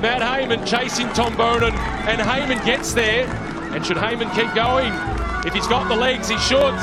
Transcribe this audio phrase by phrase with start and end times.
[0.00, 1.74] Matt Heyman chasing Tom Boonen,
[2.08, 3.26] and Heyman gets there.
[3.74, 4.92] And should Heyman keep going?
[5.46, 6.74] If he's got the legs, he should.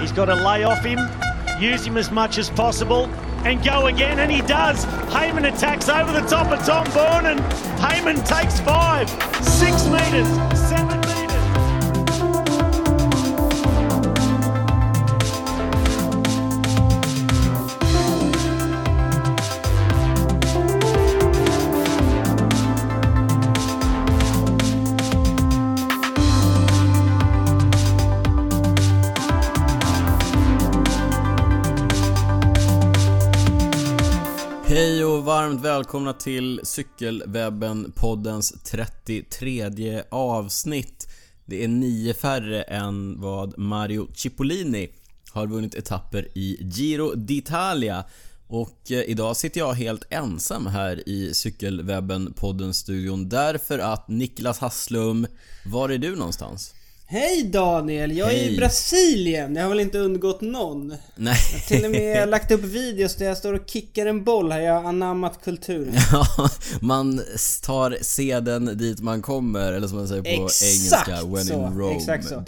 [0.00, 0.98] He's got to lay off him,
[1.60, 3.06] use him as much as possible,
[3.44, 4.84] and go again, and he does.
[5.14, 7.40] Heyman attacks over the top of Tom Bourne, and
[7.78, 9.08] Heyman takes five,
[9.44, 10.28] six metres,
[10.68, 10.85] seven
[35.46, 41.08] varmt välkomna till Cykelwebben-poddens 33 avsnitt.
[41.44, 44.88] Det är nio färre än vad Mario Cipollini
[45.32, 48.04] har vunnit etapper i Giro d'Italia.
[48.46, 55.26] Och eh, idag sitter jag helt ensam här i Cykelwebben-poddens studion därför att Niklas Hasslum,
[55.66, 56.74] var är du någonstans?
[57.08, 58.16] Hej Daniel!
[58.16, 58.54] Jag är Hej.
[58.54, 59.54] i Brasilien.
[59.54, 60.94] Det har väl inte undgått någon?
[61.14, 61.36] Nej.
[61.68, 64.60] Till och med lagt upp videos där jag står och kickar en boll här.
[64.60, 65.94] Jag har anammat kulturen.
[66.12, 67.20] Ja, man
[67.62, 71.54] tar seden dit man kommer, eller som man säger på engelska, when så.
[71.66, 71.96] in Rome.
[71.96, 72.44] Exakt så.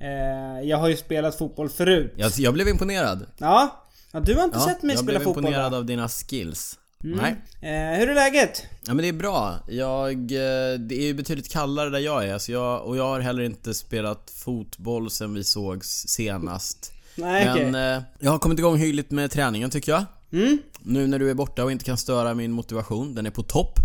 [0.00, 2.12] Eh, jag har ju spelat fotboll förut.
[2.16, 3.26] Jag, jag blev imponerad.
[3.38, 3.86] Ja.
[4.12, 5.78] ja du har inte Ja, sett mig jag spela blev fotboll imponerad va?
[5.78, 6.76] av dina skills.
[7.04, 7.18] Mm.
[7.18, 7.30] Nej.
[7.60, 8.62] Eh, hur är läget?
[8.86, 9.58] Ja men det är bra.
[9.68, 13.20] Jag, eh, det är ju betydligt kallare där jag är, så jag, och jag har
[13.20, 16.92] heller inte spelat fotboll sen vi sågs senast.
[17.14, 17.94] Nej Men okej.
[17.96, 20.04] eh, jag har kommit igång hyggligt med träningen tycker jag.
[20.32, 20.58] Mm.
[20.80, 23.78] Nu när du är borta och inte kan störa min motivation, den är på topp.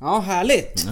[0.00, 0.86] Ja, härligt.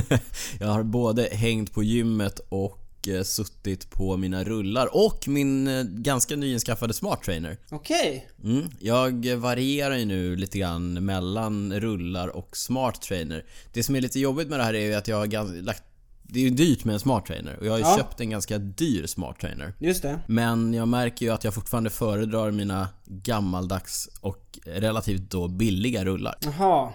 [0.60, 2.78] jag har både hängt på gymmet och
[3.08, 7.56] eh, suttit på mina rullar och min eh, ganska nyinskaffade smart trainer.
[7.70, 8.28] Okej.
[8.44, 13.44] Mm, jag varierar ju nu lite grann mellan rullar och smart trainer.
[13.72, 15.82] Det som är lite jobbigt med det här är ju att jag har lagt...
[16.28, 17.96] Det är ju dyrt med en smart trainer och jag har ju Ja.
[17.96, 19.74] köpt en ganska dyr smart trainer.
[19.78, 20.18] Just det.
[20.26, 26.34] Men jag märker ju att jag fortfarande föredrar mina gammaldags och relativt då billiga rullar.
[26.40, 26.92] Jaha.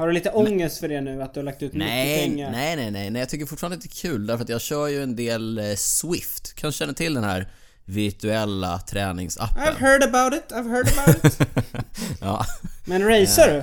[0.00, 1.22] Har du lite ångest för det nu?
[1.22, 1.88] Att du har lagt ut mycket.
[1.88, 2.50] Nej, pengar?
[2.50, 3.20] nej, nej, nej, nej.
[3.20, 5.74] Jag tycker fortfarande att det är kul därför att jag kör ju en del eh,
[5.76, 6.54] Swift.
[6.54, 7.48] Kanske känner till den här
[7.84, 9.62] virtuella träningsappen.
[9.62, 11.40] I've heard about it, I've heard about it.
[12.20, 12.44] Ja.
[12.84, 13.62] Men racear du?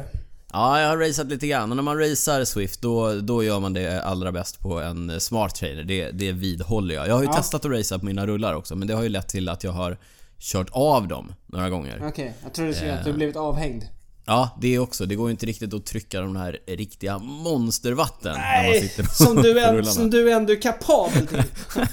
[0.53, 3.73] Ja, jag har raceat lite grann och när man racear Swift då, då gör man
[3.73, 5.83] det allra bäst på en eh, smart trainer.
[5.83, 7.07] Det, det vidhåller jag.
[7.07, 7.33] Jag har ju Ja.
[7.33, 9.71] testat att racea på mina rullar också men det har ju lett till att jag
[9.71, 9.97] har
[10.39, 12.01] kört av dem några gånger.
[12.07, 13.83] Okej, jag trodde du skulle säga att du blivit avhängd.
[14.27, 15.05] Ja, det också.
[15.05, 19.03] Det går ju inte riktigt att trycka de här riktiga monstervatten när man Nej, sitter
[19.03, 21.43] på, som du, är, som du ändå är kapabel till.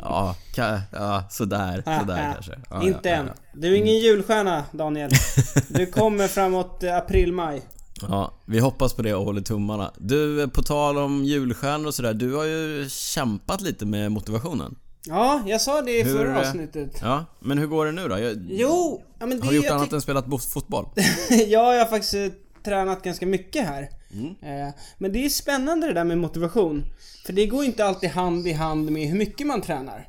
[0.00, 2.58] Ja, ka, ja sådär, sådär kanske.
[2.70, 3.30] Ja, Inte ja, än.
[3.54, 5.10] Du är ingen julstjärna, Daniel.
[5.68, 7.62] Du kommer framåt eh, april-maj.
[8.00, 9.92] Ja, vi hoppas på det och håller tummarna.
[9.98, 12.14] Du, på tal om julstjärnor och sådär.
[12.14, 14.74] Du har ju kämpat lite med motivationen.
[15.06, 16.98] Ja, jag sa det i Hur, förra eh, avsnittet.
[17.02, 18.18] Ja, men hur går det nu då?
[18.18, 20.88] Jag, Jo, ja, men det har du gjort annat än spelat bo- fotboll?
[21.30, 22.26] Ja, jag har faktiskt eh,
[22.64, 23.88] tränat ganska mycket här.
[24.12, 24.34] Mm.
[24.68, 26.84] Eh, Men det är spännande det där med motivation.
[27.26, 30.08] För det går inte alltid hand i hand med hur mycket man tränar.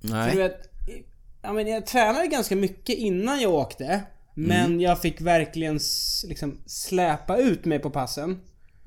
[0.00, 0.36] För du Nej.
[0.36, 0.56] vet,
[1.42, 4.02] ja, men jag tränade ganska mycket innan jag åkte.
[4.34, 4.80] Men Mm.
[4.80, 5.80] jag fick verkligen
[6.28, 8.40] liksom släpa ut mig på passen.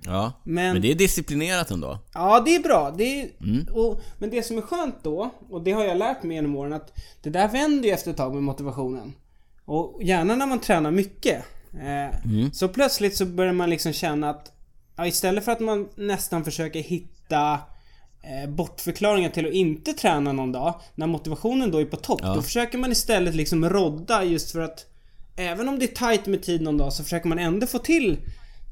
[0.06, 2.00] Ja, Men- men det är disciplinerat ändå.
[2.14, 2.92] Ja, det är bra.
[2.98, 3.66] Det är, Mm.
[3.74, 6.74] och, men det som är skönt då, och det har jag lärt mig genom åren,
[6.74, 9.14] att det där vänder ju efter ett tag med motivationen.
[9.66, 11.44] Och gärna när man tränar mycket.
[11.74, 12.54] Eh, Mm.
[12.54, 14.52] Så plötsligt så börjar man liksom känna att,
[14.96, 17.60] ja, istället för att man nästan försöker hitta
[18.22, 22.34] eh, bortförklaringar till att inte träna någon dag, när motivationen då är på topp, Ja.
[22.36, 24.86] då försöker man istället liksom rodda just för att
[25.36, 28.18] Även om det är tight med tid någon dag så försöker man ändå få till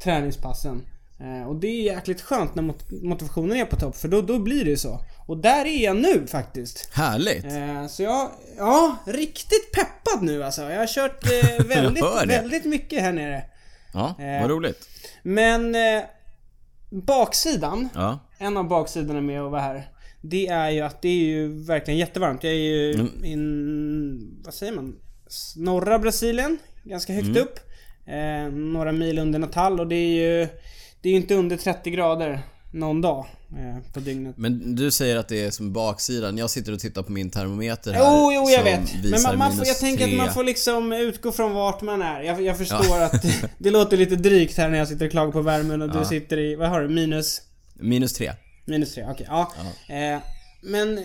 [0.04, 0.82] träningspassen.
[1.22, 4.40] Eh, och det är jäkligt skönt när mot- motivationen är på topp för då, då
[4.40, 5.00] blir det ju så.
[5.28, 6.90] Och där är jag nu faktiskt.
[6.94, 7.46] Härligt!
[7.46, 10.62] Eh, så jag, ja, riktigt peppad nu alltså.
[10.62, 13.44] Jag har kört eh, väldigt, väldigt mycket här nere.
[13.94, 14.90] Ja, eh, vad roligt.
[15.24, 16.02] Men eh,
[16.90, 18.20] baksidan, Ja.
[18.40, 19.88] en av baksidorna med att vara här.
[20.22, 22.44] Det är ju att det är ju verkligen jättevarmt.
[22.44, 23.24] Jag är ju Mm.
[23.26, 24.96] in, vad säger man?
[25.56, 27.42] Norra Brasilien, ganska högt Mm.
[27.42, 27.60] upp.
[28.08, 30.48] Eh, några mil under Natal och det är ju
[31.02, 32.40] Det är ju inte under 30 grader
[32.74, 33.26] någon dag
[33.58, 34.38] eh, på dygnet.
[34.38, 36.38] Men du säger att det är som baksidan.
[36.38, 38.00] Jag sitter och tittar på min termometer här.
[38.00, 38.82] Jo, jo, jag vet.
[39.12, 42.22] Men man, man får, jag tänker att man får liksom utgå från vart man är.
[42.22, 45.32] Jag, jag förstår att det, det låter lite drygt här när jag sitter och klagar
[45.32, 46.06] på värmen och du Ja.
[46.06, 47.42] sitter i, vad har du, minus?
[47.74, 48.32] Minus tre.
[48.66, 49.28] Minus tre, okej.
[49.30, 49.52] ja.
[49.96, 50.20] Eh,
[50.62, 51.04] men eh,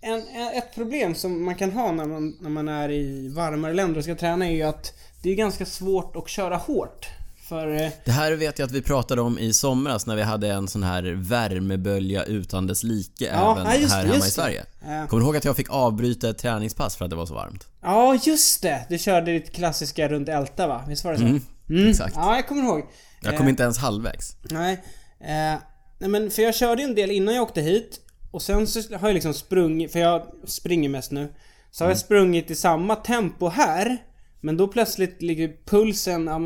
[0.00, 0.18] en,
[0.58, 4.04] ett problem som man kan ha när man, när man är i varmare länder och
[4.04, 4.92] ska träna är ju att
[5.22, 7.08] det är ganska svårt att köra hårt.
[7.48, 7.82] För...
[7.82, 10.68] eh, Det här vet jag att vi pratade om i somras när vi hade en
[10.68, 14.30] sån här värmebölja utan dess like Ja, även ja, just här hemma just i.
[14.30, 14.64] Sverige.
[14.86, 15.06] Ja.
[15.06, 17.66] Kommer du ihåg att jag fick avbryta ett träningspass för att det var så varmt?
[17.82, 18.86] Ja, just det!
[18.88, 20.84] Du körde ditt klassiska runt Älta va?
[20.88, 21.24] Visst var det så?
[21.24, 22.14] Mm, exakt.
[22.16, 22.82] Ja, jag kommer ihåg.
[23.22, 24.36] Jag kom inte ens halvvägs.
[24.50, 24.72] Nej.
[25.20, 25.60] Eh,
[25.98, 28.00] nej men för jag körde en del innan jag åkte hit.
[28.30, 31.32] Och sen så har jag liksom sprungit, för jag springer mest nu.
[31.70, 33.98] Så har jag sprungit i samma tempo här.
[34.40, 36.38] Men då plötsligt ligger pulsen ja,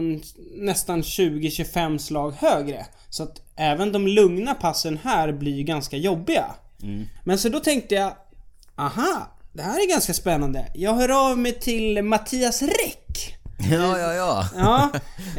[0.55, 2.87] nästan 20-25 slag högre.
[3.11, 6.45] Så att även de lugna passen här blir ju ganska jobbiga.
[7.25, 8.13] Men så då tänkte jag,
[8.77, 10.67] aha, det här är ganska spännande.
[10.75, 13.37] Jag hör av mig till Mattias Räck.
[13.71, 14.49] Ja, ja, ja.
[14.57, 14.91] Ja,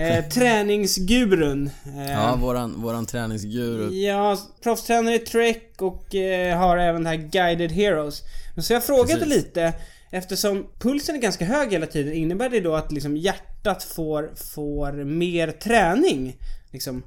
[0.04, 1.70] eh, träningsgurun.
[1.86, 3.94] Eh, Ja, våran, våran träningsguru.
[3.94, 8.22] Ja, proffstränare i Trek och eh, har även det här Guided Heroes.
[8.56, 9.36] Men så jag frågade Precis.
[9.36, 9.74] lite,
[10.14, 14.92] eftersom pulsen är ganska hög hela tiden, innebär det då att liksom hjärtat får, får
[15.04, 16.36] mer träning?
[16.72, 17.04] Liksom,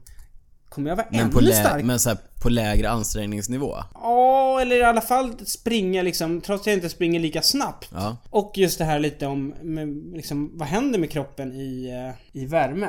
[0.68, 1.84] kommer jag vara Men, ännu lä- stark?
[1.84, 3.76] men så här, på lägre ansträngningsnivå.
[3.94, 7.88] Ja, eller i alla fall springa liksom, trots att jag inte springer lika snabbt.
[7.92, 8.16] Ja.
[8.30, 11.90] Och just det här lite om med, liksom, vad händer med kroppen i,
[12.34, 12.88] eh, i värme.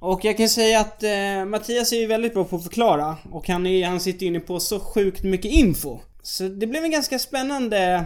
[0.00, 3.16] Och jag kan säga att eh, Mattias är ju väldigt bra på att förklara.
[3.30, 5.98] Och han, är, han sitter inne på så sjukt mycket info.
[6.22, 8.04] Så det blev en ganska spännande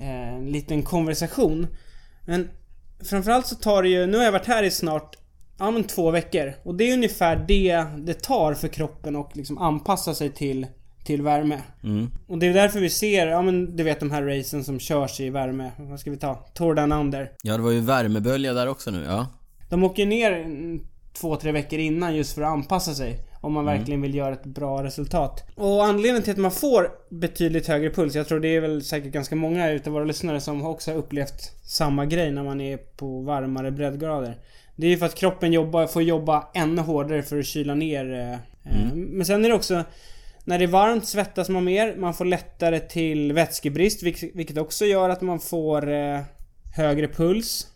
[0.00, 1.66] eh, liten konversation.
[2.26, 2.48] Men
[3.04, 5.16] framförallt så tar det ju, nu har jag varit här i snart
[5.60, 6.52] Ja men två veckor.
[6.62, 10.66] Och det är ungefär det det tar för kroppen att liksom anpassa sig till,
[11.04, 11.60] till värme.
[12.26, 15.20] Och det är därför vi ser, ja men du vet de här racen som körs
[15.20, 15.70] i värme.
[15.78, 16.34] Vad ska vi ta?
[16.34, 17.32] Tour Down Under.
[17.42, 19.04] Ja, det var ju värmebölja där också nu.
[19.04, 19.26] Ja.
[19.68, 20.80] De åker ner mm,
[21.12, 23.18] två, tre veckor innan just för att anpassa sig.
[23.40, 25.44] Om man verkligen vill göra ett bra resultat.
[25.54, 29.12] Och anledningen till att man får betydligt högre puls, jag tror det är väl säkert
[29.12, 33.20] ganska många utav våra lyssnare som också har upplevt samma grej när man är på
[33.20, 34.38] varmare breddgrader.
[34.76, 38.12] Det är ju för att kroppen jobbar, får jobba ännu hårdare för att kyla ner.
[38.12, 39.84] eh, eh, Men sen är det också
[40.44, 44.84] när det är varmt svettas man mer, man får lättare till vätskebrist vilk- vilket också
[44.84, 46.20] gör att man får eh,
[46.76, 47.66] högre puls.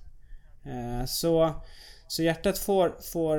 [1.07, 1.51] Så,
[2.09, 3.37] så hjärtat får, får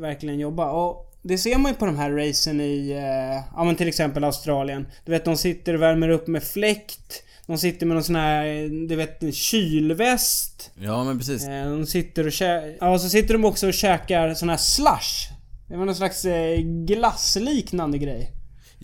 [0.00, 0.70] verkligen jobba.
[0.70, 4.24] Och det ser man ju på de här racen i, eh, ja men till exempel
[4.24, 4.86] Australien.
[5.04, 7.22] Du vet de sitter och värmer upp med fläkt.
[7.46, 8.44] De sitter med någon sån här,
[8.88, 10.70] du vet en kylväst.
[10.80, 11.46] ja, men precis.
[11.48, 14.56] Eh, De sitter och kä- Ja, och så sitter de också och käkar sån här
[14.56, 15.30] slush.
[15.68, 18.30] Det var någon slags eh, glassliknande grej.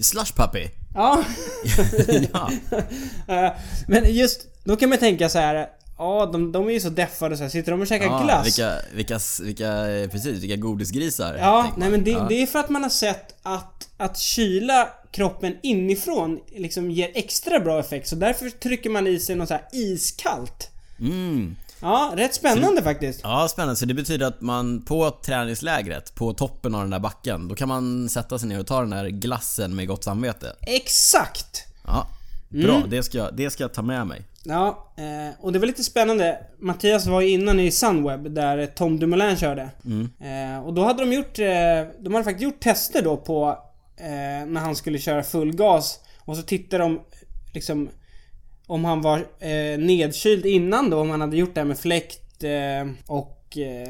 [0.02, 0.68] Slush puppy.
[0.94, 1.24] Ja.
[2.32, 2.50] ja.
[3.34, 3.52] Eh,
[3.88, 5.66] Men just, då kan man tänka så här.
[6.00, 7.50] Ja, de, de är ju så deffade så här.
[7.50, 8.46] Sitter de och käkar ja glass?
[8.46, 11.34] vilka, vilka, vilka, precis, vilka godisgrisar.
[11.34, 12.26] Ja, nej men det, ja.
[12.28, 17.60] det är för att man har sett att, att kyla kroppen inifrån liksom ger extra
[17.60, 18.08] bra effekt.
[18.08, 20.70] Så därför trycker man i sig något så här iskallt.
[21.00, 21.56] Mm.
[21.82, 23.20] Ja, rätt spännande faktiskt.
[23.22, 23.76] Ja, spännande.
[23.76, 27.68] Så det betyder att man på träningslägret, på toppen av den där backen, då kan
[27.68, 30.56] man sätta sig ner och ta den där glassen med gott samvete.
[30.60, 31.64] Exakt!
[31.86, 32.06] Ja,
[32.50, 32.76] bra.
[32.76, 32.90] Mm.
[32.90, 34.22] Det, ska, det ska jag ta med mig.
[34.44, 36.38] Ja, eh, och det var lite spännande.
[36.58, 39.70] Mattias var ju innan i Sunweb där Tom Dumoulin körde.
[40.20, 43.58] Eh, och då hade de gjort, eh, de hade faktiskt gjort tester då på
[43.96, 46.00] eh, när han skulle köra full gas.
[46.18, 47.00] Och så tittade de
[47.54, 47.88] liksom
[48.66, 52.44] om han var eh, nedkyld innan då, om han hade gjort det här med fläkt
[52.44, 53.36] eh, och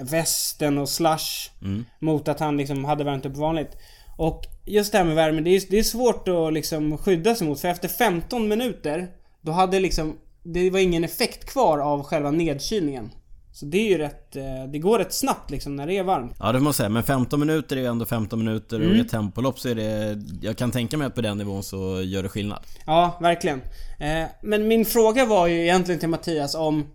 [0.02, 1.50] västen och slush.
[1.98, 3.76] Mot att han liksom hade värmt upp vanligt.
[4.20, 7.46] Och just det här med värme, det är, det är svårt att liksom skydda sig
[7.46, 7.60] mot.
[7.60, 9.08] För efter 15 minuter,
[9.40, 10.16] då hade liksom...
[10.42, 13.10] Det var ingen effekt kvar av själva nedkylningen.
[13.52, 14.36] Så det är ju rätt...
[14.36, 16.36] eh, Det går rätt snabbt liksom när det är varmt.
[16.38, 16.94] Ja, det måste jag säga.
[16.94, 18.90] Men 15 minuter är ju ändå 15 minuter Mm.
[18.90, 20.18] och i ett tempolopp så är det...
[20.42, 22.62] Jag kan tänka mig att på den nivån så gör det skillnad.
[22.86, 23.60] Ja, verkligen.
[23.98, 26.86] Eh, Men min fråga var ju egentligen till Mattias om...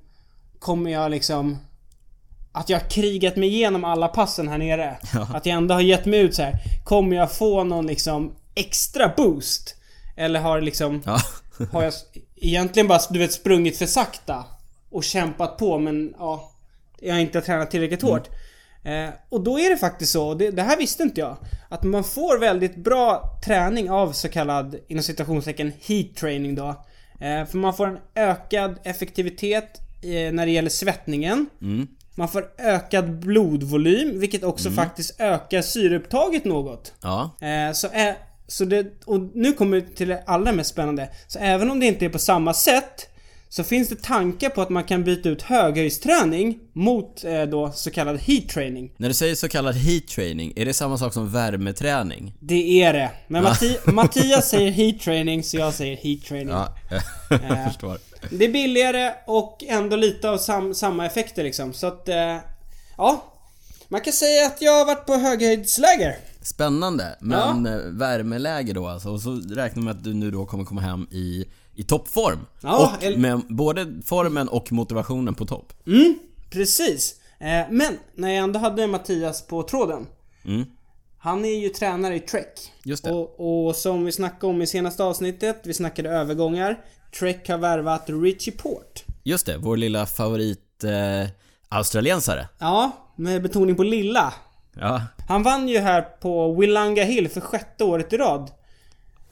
[0.60, 1.58] Kommer jag liksom...
[2.56, 4.98] Att jag har krigat mig igenom alla passen här nere.
[5.34, 6.60] Att jag ändå har gett mig ut så här.
[6.84, 9.76] Kommer jag få någon liksom extra boost?
[10.18, 11.02] Eller har liksom...
[11.06, 11.20] Ja.
[11.72, 11.94] Har jag
[12.36, 14.44] egentligen bara, du vet, sprungit för sakta?
[14.92, 16.52] Och kämpat på men ja...
[17.00, 18.30] Jag har inte tränat tillräckligt hårt.
[18.84, 21.38] Eh, och då är det faktiskt så, det, det här visste inte jag.
[21.70, 26.68] Att man får väldigt bra träning av så kallad, inom citationstecken, heat training då.
[27.20, 31.50] Eh, för man får en ökad effektivitet eh, när det gäller svettningen.
[32.16, 36.94] Man får ökad blodvolym, vilket också faktiskt ökar syreupptaget något.
[37.02, 37.38] Ja.
[37.42, 38.16] Eh, så, är,
[38.48, 41.10] så det, och nu kommer vi till det allra mest spännande.
[41.28, 43.10] Så även om det inte är på samma sätt
[43.50, 47.92] så finns det tankar på att man kan byta ut höghöjdsträning mot eh, då så
[47.92, 48.92] kallad heat training.
[48.98, 52.34] När du säger så kallad heat training, är det samma sak som värmeträning?
[52.40, 53.12] Det är det.
[53.28, 56.50] Men Matti, Mattias säger heat training så jag säger heat training.
[56.50, 56.76] Ja,
[57.30, 57.98] jag förstår.
[58.32, 61.74] Det är billigare och ändå lite av sam, samma effekter liksom.
[61.74, 62.38] Så att, eh,
[62.98, 63.24] ja.
[63.88, 66.18] Man kan säga att jag har varit på höghöjdsläger.
[66.42, 69.10] Spännande, men eh, värmeläge då alltså.
[69.10, 72.40] Och så räknar man att du nu då kommer komma hem i, i toppform.
[72.62, 75.74] Ja, och el- med både formen och motivationen på topp.
[76.50, 77.16] Precis.
[77.40, 80.08] Eh, men när jag ändå hade Mattias på tråden.
[80.46, 80.66] Mm.
[81.18, 82.72] Han är ju tränare i Trek.
[82.84, 83.12] Just det.
[83.12, 86.86] Och, och som vi snackade om i senaste avsnittet, vi snackade övergångar.
[87.20, 89.04] Trek har värvat Richie Port.
[89.24, 91.30] Just det, vår lilla favorit eh,
[91.70, 92.48] australiensare.
[92.60, 94.34] Ja, med betoning på lilla.
[94.80, 98.52] Ja, Han vann ju här på Willanga Hill för sjätte året i rad.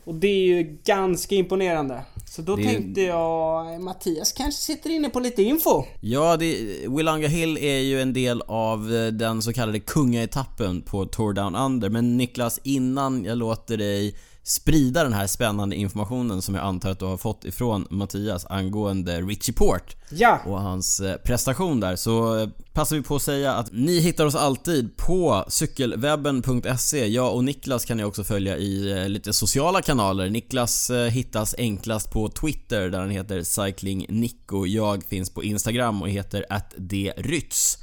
[0.05, 2.01] Och det är ju ganska imponerande.
[2.29, 5.83] Så då Det tänkte jag, Mattias kanske sitter inne på lite info.
[6.01, 11.05] Ja, det, Willanga Hill är ju en del av eh, den så kallade kungaetappen på
[11.05, 11.89] Tour Down Under.
[11.89, 16.99] Men Niklas, innan jag låter dig sprida den här spännande informationen som jag antar att
[16.99, 22.39] du har fått ifrån Mattias angående Richie Port Ja, och hans eh, prestation där så
[22.39, 27.07] eh, passar vi på att säga att ni hittar oss alltid på cykelwebben.se.
[27.07, 30.29] Jag och Niklas kan ni också följa i eh, lite sociala kanaler.
[30.29, 34.65] Niklas hittas enklast på Twitter där han heter cyclingnico.
[34.65, 36.45] Jag finns på Instagram och heter
[36.77, 37.77] @drytz.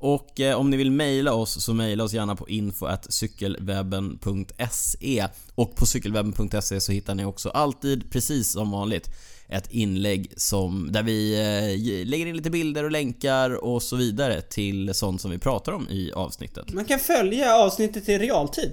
[0.00, 5.86] Och eh, om ni vill mejla oss så mejla oss gärna på info.cykelwebben.se Och på
[5.86, 9.10] cykelwebben.se så hittar ni också alltid, precis som vanligt,
[9.48, 14.40] ett inlägg som, där vi eh, lägger in lite bilder och länkar och så vidare
[14.40, 16.72] till sånt som vi pratar om i avsnittet.
[16.72, 18.72] man kan följa avsnittet i realtid.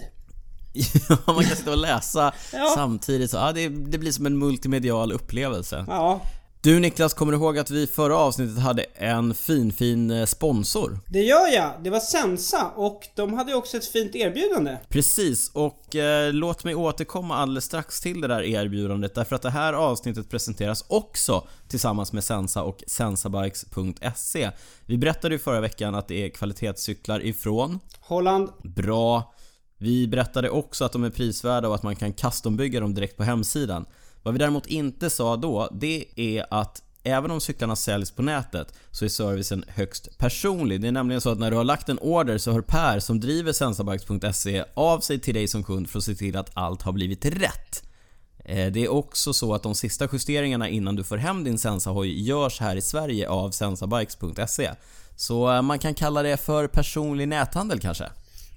[1.27, 2.71] Man kan sitta och läsa Ja.
[2.75, 5.85] samtidigt, så ja, det, det blir som en multimedial upplevelse.
[5.87, 6.21] Ja,
[6.65, 10.99] Du Niklas, kommer du ihåg att vi förra avsnittet hade en fin, fin eh, sponsor?
[11.07, 11.71] det gör jag.
[11.83, 14.77] Det var Sensa och de hade också ett fint erbjudande.
[14.89, 19.49] Precis, och eh, låt mig återkomma alldeles strax till det där erbjudandet därför att det
[19.49, 24.51] här avsnittet presenteras också tillsammans med Sensa och sensabikes.se.
[24.85, 28.49] Vi berättade ju förra veckan att det är kvalitetscyklar ifrån Holland.
[28.63, 29.33] Bra.
[29.77, 33.23] Vi berättade också att de är prisvärda och att man kan custombygga dem direkt på
[33.23, 33.85] hemsidan.
[34.25, 38.73] Vad vi däremot inte sa då, det är att Även om cyklarna säljs på nätet
[38.91, 40.81] så är servicen högst personlig.
[40.81, 43.19] Det är nämligen så att när du har lagt en order så hör Per som
[43.19, 46.91] driver sensabikes.se av sig till dig som kund för att se till att allt har
[46.91, 47.83] blivit rätt.
[48.45, 52.21] Eh, Det är också så att de sista justeringarna innan du får hem din Sensahoj
[52.27, 54.71] görs här i Sverige av sensabikes.se.
[55.15, 58.05] Så eh, man kan kalla det för personlig näthandel kanske?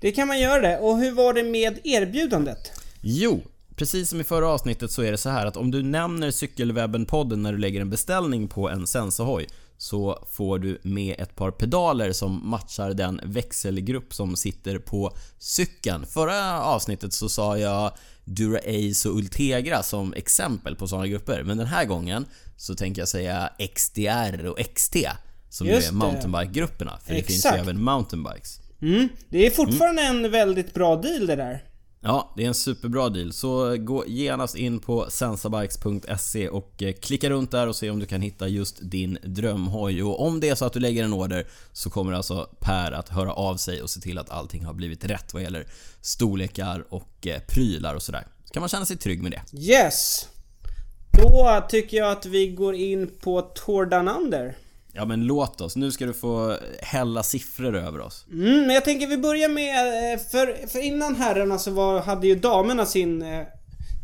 [0.00, 0.78] Det kan man göra det.
[0.78, 2.72] Och hur var det med erbjudandet?
[3.00, 3.42] Jo,
[3.78, 7.37] precis som i förra avsnittet så är det så här att om du nämner Cykelwebben-podden
[7.37, 9.47] när du lägger en beställning på en Sensahoj
[9.78, 16.06] så får du med ett par pedaler som matchar den växelgrupp som sitter på cykeln.
[16.06, 17.92] Förra avsnittet så sa jag
[18.25, 23.00] Dura Ace och Ultegra som exempel på sådana grupper, men den här gången så tänker
[23.00, 24.97] jag säga XDR och XT
[25.50, 25.99] som ju Just är det.
[25.99, 27.58] mountainbike-grupperna, för det finns ju Exakt.
[27.58, 28.61] även mountainbikes.
[28.82, 31.67] Mm, det är fortfarande en väldigt bra deal det där.
[32.00, 33.33] Ja, det är en superbra deal.
[33.33, 37.99] Så eh, gå genast in på sensabikes.se och eh, klicka runt där och se om
[37.99, 40.02] du kan hitta just din drömhoj.
[40.02, 43.09] Och om det är så att du lägger en order så kommer alltså Per att
[43.09, 45.67] höra av sig och se till att allting har blivit rätt vad gäller
[46.00, 48.26] storlekar och eh, prylar och sådär.
[48.45, 49.59] Så kan man känna sig trygg med det.
[49.59, 50.28] Yes!
[51.12, 54.57] Då tycker jag att vi går in på Tour Down Under.
[54.99, 58.26] Ja men låt oss, nu ska du få hälla siffror över oss.
[58.33, 60.12] Mm, men jag tänker vi börjar med...
[60.14, 63.43] eh, För, för innan herrarna så var, hade ju damerna sin eh,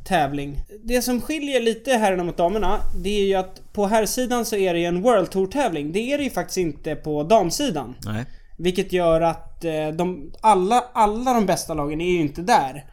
[0.08, 0.60] tävling.
[0.84, 4.74] Det som skiljer lite herrarna mot damerna, det är ju att på herrsidan så är
[4.74, 5.92] det ju en World Tour tävling.
[5.92, 7.94] Det är det ju faktiskt inte på damsidan.
[8.06, 8.24] Nej.
[8.58, 12.84] Vilket gör att eh, de, alla, alla de bästa lagen är ju inte där.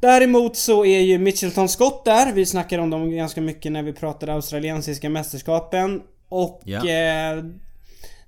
[0.00, 2.32] Däremot så är ju Mitchelton Scott där.
[2.32, 6.02] Vi snackade om dem ganska mycket när vi pratade australiensiska mästerskapen.
[6.28, 6.88] Och Ja.
[6.88, 7.44] eh,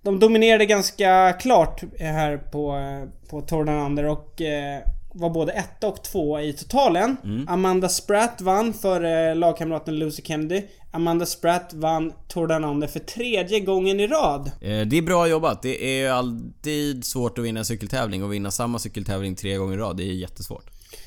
[0.03, 4.81] de dominerade ganska klart här på, eh, på Under och eh,
[5.13, 7.17] var både etta och två i totalen.
[7.49, 10.63] Amanda Spratt vann för eh, lagkamraten Lucy Kennedy.
[10.91, 14.51] Amanda Spratt vann Under för tredje gången i rad.
[14.61, 15.63] Eh, Det är bra jobbat.
[15.63, 19.75] Det är ju alltid svårt att vinna en cykeltävling och vinna samma cykeltävling tre gånger
[19.75, 19.97] i rad.
[19.97, 20.65] Det är jättesvårt.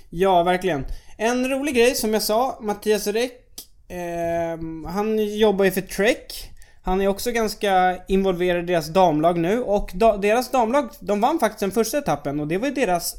[0.09, 0.85] Ja, verkligen.
[1.17, 3.41] En rolig grej som jag sa, Mattias Räck,
[3.87, 6.50] ehm, han jobbar ju för Trek.
[6.83, 11.39] Han är också ganska involverad i deras damlag nu och da, deras damlag, de vann
[11.39, 13.15] faktiskt den första etappen och det var ju deras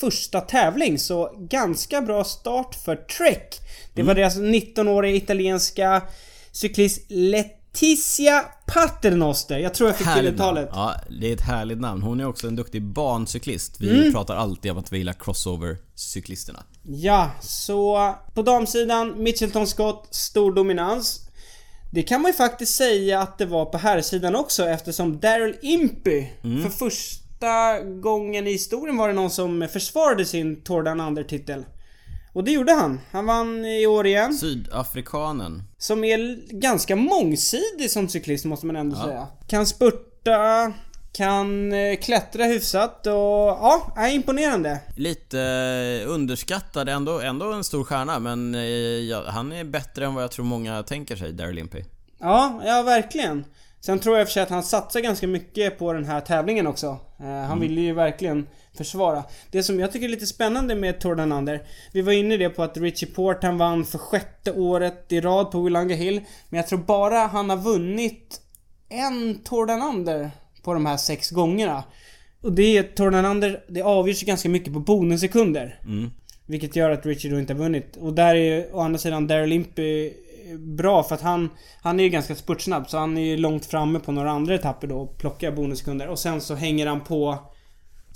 [0.00, 3.60] första tävling så ganska bra start för Trek.
[3.94, 6.02] Det var deras 19-åriga italienska
[6.52, 9.58] cyklist Letizia Paternoster.
[9.58, 10.74] Jag tror jag fick till uttalet.
[10.74, 10.82] namn.
[10.82, 12.02] Ja, det är ett härligt namn.
[12.02, 13.80] Hon är också en duktig bancyklist.
[13.80, 16.62] Vi pratar alltid om att vi gillar crossover-cyklisterna.
[16.82, 21.25] Ja, så på damsidan, Mitchelton Scott, stor dominans.
[21.96, 26.26] Det kan man ju faktiskt säga att det var på herrsidan också eftersom Daryl Impey
[26.62, 31.64] för först, första gången i historien var det någon som försvarade sin Tour Down Under-titel.
[32.32, 33.00] Och det gjorde han.
[33.10, 34.34] Han vann i år igen.
[34.34, 35.62] Sydafrikanen.
[35.78, 39.26] Som är ganska mångsidig som cyklist måste man ändå säga.
[39.46, 40.72] Kan spurta,
[41.16, 44.80] kan eh, klättra hyfsat och ja, är imponerande.
[44.96, 50.14] Lite eh, underskattad, ändå, ändå en stor stjärna men eh, ja, han är bättre än
[50.14, 51.84] vad jag tror många tänker sig, Daryl Impey.
[52.18, 53.44] Ja, ja verkligen.
[53.80, 56.98] Sen tror jag för sig att han satsar ganska mycket på den här tävlingen också.
[57.20, 58.46] Eh, han ville ju verkligen
[58.76, 59.24] försvara.
[59.50, 61.62] Det som jag tycker är lite spännande med Tour Down Under.
[61.92, 65.20] Vi var inne i det på att Richie Port han vann för sjätte året i
[65.20, 66.20] rad på Willanga Hill.
[66.48, 68.40] Men jag tror bara han har vunnit
[68.88, 70.30] en Tour Down Under
[70.66, 71.84] på de här sex gångerna.
[72.42, 75.80] Och det är Under, det avgörs ju ganska mycket på bonussekunder.
[76.46, 77.96] Vilket gör att Richie då inte har vunnit.
[77.96, 80.12] Och där är ju å andra sidan Daryl Impey
[80.58, 81.48] bra för att han,
[81.82, 84.86] han är ju ganska spurtsnabb så han är ju långt framme på några andra etapper
[84.86, 86.08] då och plockar bonussekunder.
[86.08, 87.38] Och sen så hänger han på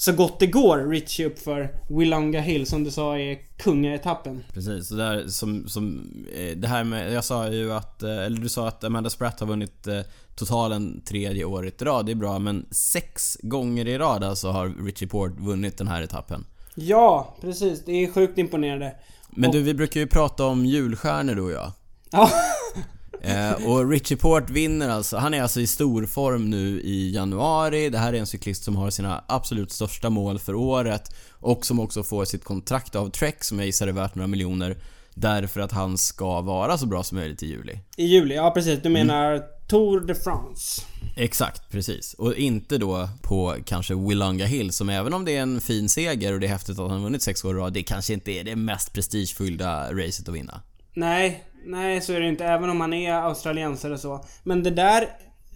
[0.00, 4.45] så gott det går Richie upp för Willonga Hill som du sa är kungaetappen.
[4.54, 8.40] Precis, så där som, som eh, det här med, jag sa ju att, eh, eller
[8.40, 10.00] du sa att Amanda Spratt har vunnit eh,
[10.35, 14.85] totalen tredje året i rad, det är bra men sex gånger i rad alltså har
[14.85, 16.45] Richie Port vunnit den här etappen.
[16.75, 17.85] Ja, precis.
[17.85, 18.95] Det är sjukt imponerande.
[19.30, 21.73] Men Och- du, vi brukar ju prata om julstjärnor du och jag.
[22.11, 22.30] Ja,
[23.23, 27.91] Eh, och Richie Port vinner alltså, han är alltså i stor form nu i januari.
[27.91, 31.81] Det här är en cyklist som har sina absolut största mål för året och som
[31.81, 34.77] också får sitt kontrakt av Trek som jag gissar är värt några miljoner
[35.15, 37.79] därför att han ska vara så bra som möjligt i juli.
[37.97, 38.35] i juli.
[38.35, 38.83] Ja, precis.
[38.83, 40.83] Du menar Tour de France.
[41.17, 42.15] Exakt, precis.
[42.15, 46.33] Och inte då på kanske Willonga Hill som även om det är en fin seger
[46.33, 48.45] och det är häftigt att han vunnit sex år i rad, det kanske inte är
[48.45, 50.61] det mest prestigefyllda racet att vinna.
[50.95, 52.45] Nej, nej så är det inte.
[52.45, 54.25] Även om han är australiensare och så.
[54.43, 55.09] Men det där...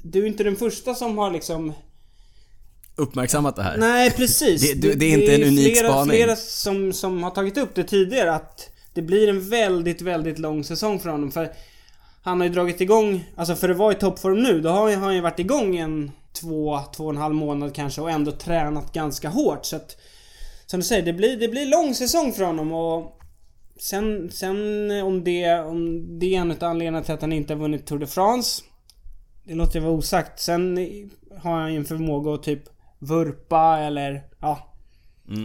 [0.02, 1.73] Du är inte den första som har liksom...
[2.96, 3.76] Uppmärksammat det här.
[3.76, 4.62] Nej, precis.
[4.75, 6.11] Det- det- det är inte en unik flera, spaning.
[6.16, 10.64] flera som, som har tagit upp det tidigare att det blir en väldigt, väldigt lång
[10.64, 11.31] säsong för honom.
[11.33, 11.52] För
[12.22, 15.14] han har ju dragit igång, alltså för att vara i toppform nu, då har han
[15.14, 19.29] ju varit igång en två, två och en halv månad kanske och ändå tränat ganska
[19.29, 19.64] hårt.
[19.66, 19.96] Så att,
[20.66, 23.20] som du säger, det blir, det blir lång säsong för honom och
[23.76, 24.56] Sen, sen
[25.04, 27.98] om det, om det är en av anledningarna till att han inte har vunnit Tour
[27.98, 28.62] de France
[29.44, 30.40] Det låter jag vara osagt.
[30.40, 30.78] Sen
[31.42, 32.62] har han ju en förmåga att typ
[32.98, 34.70] vurpa eller ja.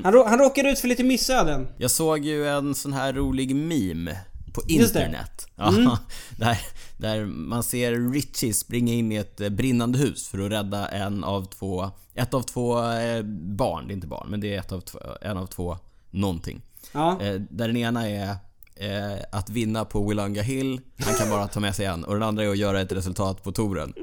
[0.03, 1.67] Han, rå- han råkar ut för lite missöden.
[1.77, 4.17] Jag såg ju en sån här rolig meme
[4.53, 4.99] på Just det.
[5.05, 5.47] internet.
[5.55, 5.97] Ja,
[6.37, 6.57] där,
[6.97, 11.23] där man ser Richie springa in i ett eh, brinnande hus för att rädda en
[11.23, 13.21] av två, ett av två eh,
[13.57, 15.77] barn, det är inte barn, men det är ett av två, en av två
[16.11, 16.61] någonting.
[16.91, 17.21] Ja.
[17.21, 18.29] Eh, där den ena är
[18.75, 22.03] eh, att vinna på Willunga Hill, han kan bara ta med sig en.
[22.03, 23.93] Och den andra är att göra ett resultat på touren.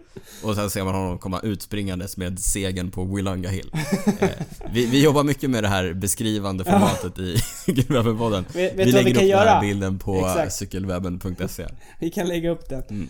[0.42, 3.70] Och sen ser man honom komma utspringandes med segern på Willunga Hill.
[4.20, 4.29] Eh,
[4.72, 8.44] vi, vi jobbar mycket med det här beskrivande formatet i Cykelwebben-podden.
[8.55, 9.61] Vet- vet Vi vad lägger vi upp den här göra?
[9.61, 10.53] bilden på Exakt.
[10.53, 11.66] cykelwebben.se.
[12.01, 12.83] Vi kan lägga upp den.
[12.90, 13.09] Mm.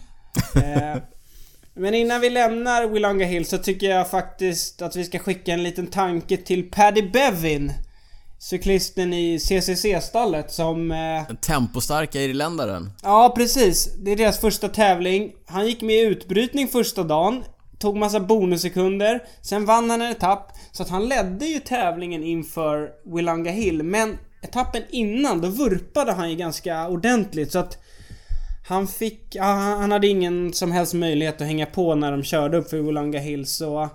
[1.75, 5.63] men innan vi lämnar Willonga Hill så tycker jag faktiskt att vi ska skicka en
[5.63, 7.73] liten tanke till Paddy Bevin.
[8.39, 10.91] Cyklisten i CCC-stallet som...
[10.91, 12.91] Eh, Den tempostarka irländaren.
[13.03, 13.95] Ja, precis.
[13.99, 15.33] Det är deras första tävling.
[15.47, 17.45] Han gick med i utbrytning första dagen.
[17.79, 19.23] Tog massa bonussekunder.
[19.43, 20.53] Sen vann han en etapp.
[20.73, 23.83] Så att han ledde ju tävlingen inför Willanga Hill.
[23.83, 27.53] Men etappen innan, då vurpade han ju ganska ordentligt.
[27.53, 27.79] Så att
[28.69, 29.37] han fick...
[29.41, 32.77] Han han hade ingen som helst möjlighet att hänga på när de körde upp för
[32.79, 33.47] Willanga Hill.
[33.47, 33.89] Så...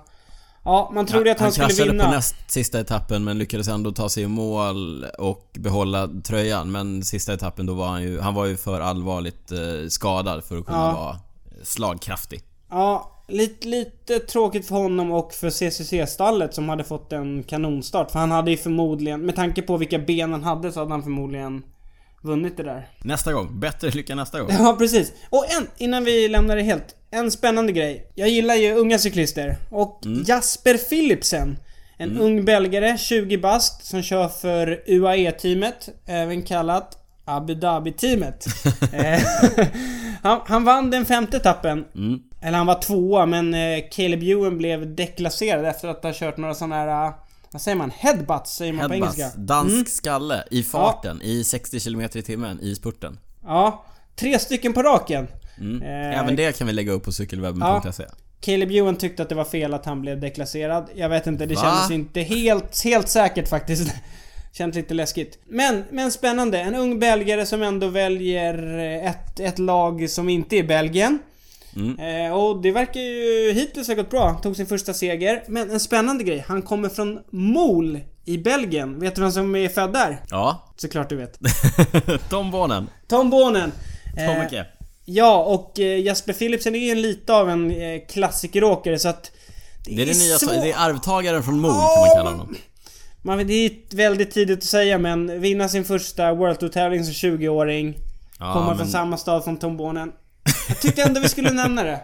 [0.63, 2.05] Ja, man trodde att han, skulle kraschade vinna.
[2.05, 6.71] på näst sista etappen men lyckades ändå ta sig i mål och behålla tröjan.
[6.71, 9.57] Men sista etappen då var han ju, han var ju för allvarligt eh,
[9.89, 10.93] skadad för att kunna Ja.
[10.93, 11.17] vara
[11.63, 12.41] slagkraftig.
[12.69, 18.11] Ja, lite, lite tråkigt för honom och för CCC-stallet som hade fått en kanonstart.
[18.11, 21.03] För han hade ju förmodligen, med tanke på vilka ben han hade så hade han
[21.03, 21.63] förmodligen
[22.21, 22.87] vunnit det där.
[23.03, 24.49] Nästa gång, bättre lycka nästa gång.
[24.51, 25.13] Ja, precis.
[25.29, 26.95] Och en, innan vi lämnar det helt.
[27.11, 28.11] En spännande grej.
[28.15, 29.57] Jag gillar ju unga cyklister.
[29.69, 31.57] Och Jasper Philipsen.
[31.97, 35.89] En ung belgare, 20 bast, som kör för UAE-teamet.
[36.05, 38.45] Även kallat Abu Dhabi-teamet.
[38.93, 39.19] Eh,
[40.21, 41.85] han, han vann den femte etappen.
[42.41, 46.53] Eller han var tvåa, men eh, Caleb Ewan blev deklasserad efter att ha kört några
[46.53, 47.13] sådana här...
[47.51, 47.91] eh, Vad säger man?
[47.97, 49.39] Headbutts säger man på Headbus, engelska.
[49.39, 53.19] dansk skalle i farten i 60 km i timmen i spurten.
[53.43, 53.85] Ja.
[54.15, 55.27] Tre stycken på raken.
[55.83, 58.03] Eh, Även det kan vi lägga upp på cykelwebben.se.
[58.41, 60.89] Caleb Ewan tyckte att det var fel att han blev deklasserad.
[60.95, 61.61] Jag vet inte, det Va?
[61.61, 63.93] kändes inte helt, helt säkert faktiskt.
[64.53, 65.39] Känns lite läskigt.
[65.45, 66.59] Men, men spännande.
[66.59, 71.19] En ung belgare som ändå väljer ett, ett lag som inte är Belgien.
[71.77, 74.39] Eh, och det verkar ju hittills ha gått bra.
[74.43, 75.43] Tog sin första seger.
[75.47, 76.45] Men en spännande grej.
[76.47, 78.99] Han kommer från Mol i Belgien.
[78.99, 80.17] Vet du vem som är född där?
[80.29, 80.73] Ja.
[80.77, 81.39] Såklart du vet.
[82.29, 82.89] Tom Bonen.
[83.07, 83.71] Tom Bonen.
[84.17, 84.65] Eh, Micke.
[85.05, 89.31] Ja, och eh, Jasper Philipsen är ju en lite av en eh, klassikeråkare så att...
[89.85, 90.49] Det är det nya, svårt.
[90.49, 92.55] det är arvtagaren från Mol kan man kalla honom.
[93.21, 97.13] Man, vet, det är väldigt tidigt att säga men vinna sin första World Tour-tävling som
[97.13, 97.95] 20-åring.
[98.39, 100.11] Ja, komma men- från samma stad som Tom Bonen.
[100.67, 101.99] Jag tyckte ändå vi skulle nämna det.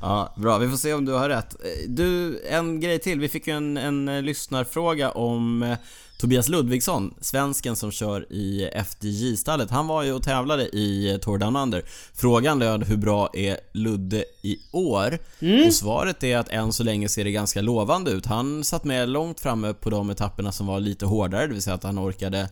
[0.00, 0.58] Ja, bra.
[0.58, 1.56] Vi får se om du har rätt.
[1.86, 3.20] Du, en grej till.
[3.20, 5.78] Vi fick ju en, en eh, lyssnarfråga om eh,
[6.18, 9.70] Tobias Ludvigsson, svensken som kör i FDJ-stallet.
[9.70, 11.82] Han var ju och tävlade i eh, Tour Down Under.
[12.14, 15.18] Frågan löd hur bra är Ludde i år?
[15.66, 18.26] Och svaret är att än så länge ser det ganska lovande ut.
[18.26, 21.74] Han satt med långt framme på de etapperna som var lite hårdare, det vill säga
[21.74, 22.48] att han orkade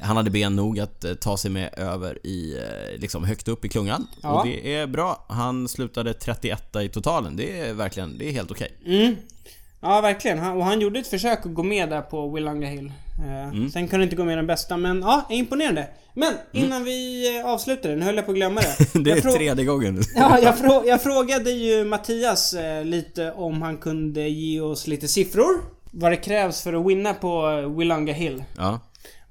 [0.00, 3.64] han hade ben nog att eh, ta sig med över i, eh, liksom högt upp
[3.64, 4.06] i klungan.
[4.22, 4.28] Ja.
[4.40, 5.24] Och det är bra.
[5.28, 7.36] Han slutade 31 i totalen.
[7.36, 8.72] Det är verkligen, det är helt okej.
[8.86, 9.16] Mm.
[9.80, 10.38] Ja, verkligen.
[10.38, 12.86] Han, och han gjorde ett försök att gå med där på Willanga Hill.
[12.86, 13.70] Eh, Mm.
[13.70, 15.88] Sen kunde inte gå med den bästa, men ja, imponerande.
[16.14, 18.98] Men innan vi eh, avslutar nu höll jag på att glömma det.
[19.04, 20.02] Det är frå- tredje gången.
[20.14, 25.08] Ja, jag, frå jag frågade ju Mattias eh, lite om han kunde ge oss lite
[25.08, 25.60] siffror.
[25.90, 28.44] Vad det krävs för att vinna på Willanga Hill.
[28.56, 28.80] Ja.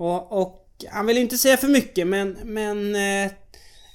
[0.02, 3.32] Och, och han vill inte säga för mycket men, men eh,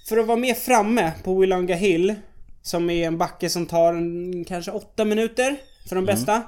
[0.08, 2.14] för att vara med framme på Willanga Hill
[2.62, 5.56] som är en backe som tar en, kanske 8 minuter
[5.88, 6.42] för de bästa.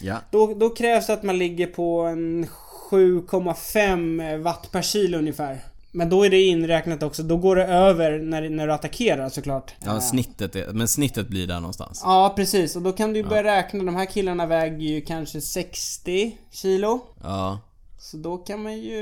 [0.00, 0.16] Ja.
[0.30, 2.46] Då, då krävs det att man ligger på en
[2.90, 5.58] 7,5 watt per kilo ungefär.
[5.92, 7.22] Men då är det inräknat också.
[7.22, 9.74] Då går det över när, när du attackerar såklart.
[9.84, 12.00] Ja, Eh, snittet är, men snittet blir där någonstans.
[12.04, 12.76] Ja, precis.
[12.76, 13.84] Och då kan du ju börja räkna.
[13.84, 17.00] De här killarna väger ju kanske 60 kilo.
[17.22, 17.60] Ja.
[18.04, 19.00] Så då kan man ju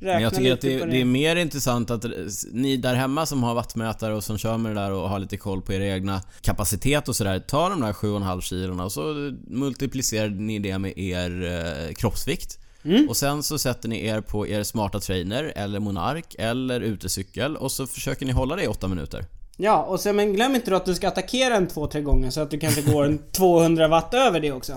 [0.00, 2.04] räkna Men jag tycker att det, det är mer intressant att
[2.52, 5.36] ni där hemma som har wattmätare och som kör med det där och har lite
[5.36, 7.38] koll på er egna kapacitet och sådär.
[7.38, 12.58] Ta de där 7,5 kilona och så multiplicerar ni det med er eh, kroppsvikt.
[12.84, 13.08] Mm.
[13.08, 17.72] Och sen så sätter ni er på er smarta trainer eller monark eller utecykel och
[17.72, 19.24] så försöker ni hålla det i 8 minuter.
[19.56, 22.30] Ja, och sen men glöm inte då att du ska attackera en två, tre gånger
[22.30, 24.72] så att du kanske går en 200 watt över det också.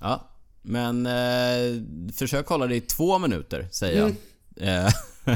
[0.00, 0.30] Ja.
[0.64, 4.08] Men eh, försök hålla det i 2 minuter, säger jag.
[4.68, 4.90] Eh,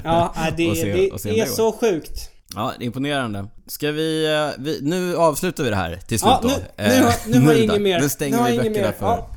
[0.05, 1.47] Ja, det, se- det är det går.
[1.47, 2.31] så sjukt.
[2.55, 3.47] Ja, är imponerande.
[3.67, 4.79] Ska vi, eh, vi...
[4.83, 6.49] Nu avslutar vi det här till slut Ja, då.
[6.49, 8.01] nu- nu har- Eh, nu har är det inget mer.
[8.01, 9.31] Nu stänger Nu vi böckerna för Ja.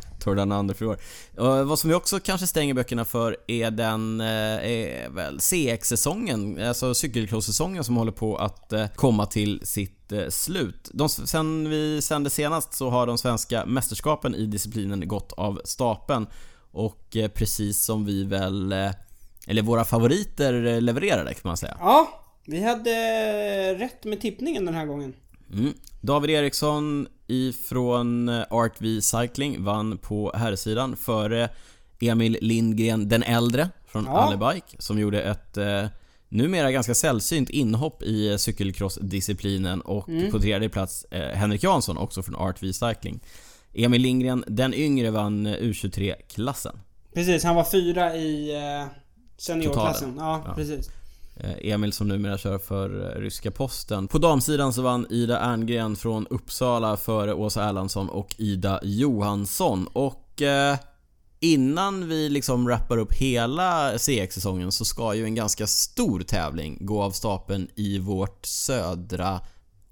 [0.82, 0.98] I år.
[1.38, 4.28] Och vad som vi också kanske stänger böckerna för är den, eh,
[4.72, 10.90] är väl CX-säsongen, alltså cykelcross-säsongen som håller på att eh, komma till sitt eh, slut.
[10.94, 16.28] De, sen vi sände senast så har de svenska mästerskapen i disciplinen gått av stapeln.
[16.74, 18.72] Och precis som vi väl,
[19.48, 21.78] eller våra favoriter levererade kan man säga.
[21.80, 22.92] Ja, vi hade
[23.76, 25.14] rätt med tippningen den här gången.
[25.54, 25.74] Mm.
[26.02, 31.50] David Eriksson ifrån eh, RTV Cycling vann på herrsidan före
[32.02, 34.12] Emil Lindgren den äldre från Ja.
[34.12, 35.86] Allebike som gjorde ett eh,
[36.30, 42.24] numera ganska sällsynt inhopp i eh, cykelcrossdisciplinen och på tredje plats eh, Henrik Jansson också
[42.24, 43.20] från RTV Cycling.
[43.74, 46.80] Emil Lindgren den yngre vann eh, U23-klassen.
[47.14, 48.88] Precis, han var fyra i eh,
[49.38, 50.16] seniorklassen.
[50.18, 50.54] Ja, Ja.
[50.56, 50.90] precis.
[51.44, 54.08] Eh, Emil som numera kör för eh, ryska posten.
[54.08, 59.88] På damsidan så vann Ida Erngren från Uppsala före Åsa Erlandsson och Ida Johansson.
[59.94, 60.78] Och eh,
[61.40, 67.02] innan vi liksom wrappar upp hela CX-säsongen så ska ju en ganska stor tävling gå
[67.02, 69.40] av stapeln i vårt södra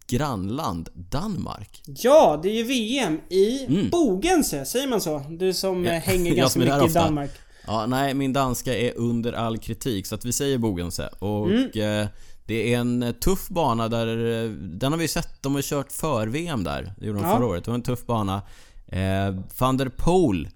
[0.07, 1.81] grannland Danmark.
[1.85, 3.89] Ja, det är ju VM i Mm.
[3.89, 5.21] Bogense, säger man så?
[5.29, 6.93] Du som hänger ganska mycket i.
[6.93, 7.31] Danmark.
[7.69, 11.07] Ja, nej, min danska är under all kritik så att vi säger Bogense.
[11.19, 11.63] Och Mm.
[12.03, 12.07] eh,
[12.45, 14.07] det är en eh, tuff bana där...
[14.43, 16.93] eh, Den har vi sett, de har kört för-VM där.
[16.97, 17.35] Det gjorde de Ja.
[17.35, 17.63] förra året.
[17.65, 18.41] Det var en tuff bana.
[18.87, 20.47] Eh, van der Poel,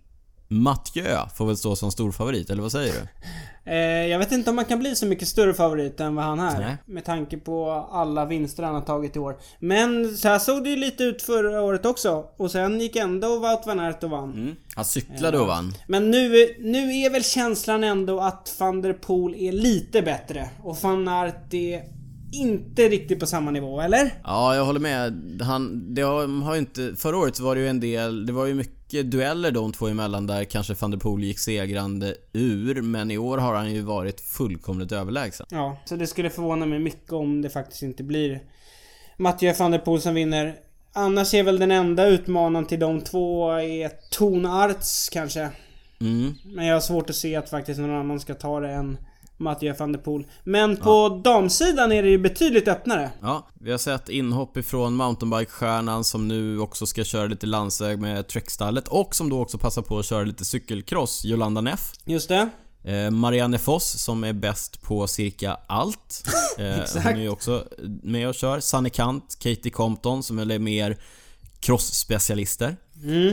[0.54, 3.08] Mathieu får väl stå som storfavorit, eller vad säger du?
[3.66, 6.40] Eh, jag vet inte om man kan bli så mycket större favorit än vad han
[6.40, 6.60] är.
[6.60, 6.78] Nej.
[6.86, 9.38] Med tanke på alla vinster han har tagit i år.
[9.60, 12.26] Men så här såg det ju lite ut förra året också.
[12.38, 14.34] Och sen gick ändå Wout van Aert och vann.
[14.34, 14.56] Mm.
[14.76, 15.74] Han cyklade och vann.
[15.88, 20.50] Men nu, nu är väl känslan ändå att van der Poel är lite bättre.
[20.64, 21.84] Och van Aert är
[22.34, 24.14] inte riktigt på samma nivå, eller?
[24.24, 25.42] Ja, jag håller med.
[25.42, 26.96] Han, det har, ju inte...
[26.98, 28.26] Förra året var det ju en del...
[28.26, 32.16] Det var ju mycket dueller de två emellan där kanske van der Poel gick segrande
[32.34, 35.46] ur, men i år har han ju varit fullkomligt överlägsen.
[35.50, 38.42] Ja, så det skulle förvåna mig mycket om det faktiskt inte blir
[39.18, 40.56] Mathieu van der Poel som vinner.
[40.94, 45.50] Annars är väl den enda utmanaren till de två är Ton Arts kanske.
[46.02, 46.34] Mm.
[46.46, 48.98] Men jag har svårt att se att faktiskt någon annan ska ta det än
[49.38, 50.26] Mathieu van der Poel.
[50.44, 53.12] Men på damsidan är det ju betydligt öppnare.
[53.22, 58.28] Ja, vi har sett inhopp ifrån mountainbike-stjärnan som nu också ska köra lite landsväg med
[58.28, 61.92] Trekstallet och som då också passar på att köra lite cykelcross, Jolanda Neff.
[62.06, 62.50] Just det.
[62.84, 66.24] Eh, Marianne Foss som är bäst på cirka allt.
[66.58, 67.06] Eh, Exakt.
[67.06, 67.64] hon är ju också
[68.04, 68.60] med och kör.
[68.60, 70.98] Sanne Kant, Katie Compton som är mer
[71.60, 72.76] cross-specialister.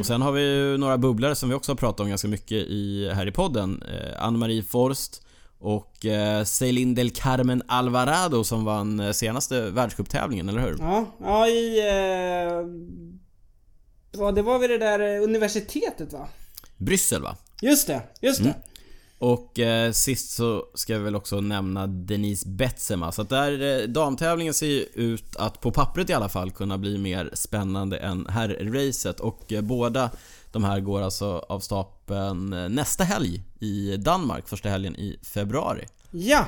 [0.01, 2.53] Och sen har vi ju några bubblare som vi också har pratat om ganska mycket
[2.53, 3.83] i, här i podden.
[3.83, 5.23] Eh, Ann-Marie Forst
[5.61, 10.77] och eh, Celine del Carmen Alvarado som vann eh, senaste världscuptävlingen, eller hur?
[10.79, 11.79] Ja, ja i...
[11.79, 12.67] Eh,
[14.21, 16.29] ja, det var vid det där eh, universitetet va?
[16.77, 17.37] Bryssel va?
[17.63, 18.55] Just det, just det.
[19.19, 23.13] Och eh, sist så ska vi väl också nämna Denise Betsema.
[23.13, 26.79] Så att där, eh, damtävlingen ser ju ut att på pappret i alla fall kunna
[26.79, 29.21] bli mer spännande än herrracet.
[29.21, 30.11] Och eh, båda
[30.53, 35.87] de här går alltså av stapeln eh, nästa helg i Danmark, första helgen i februari.
[36.11, 36.47] Ja.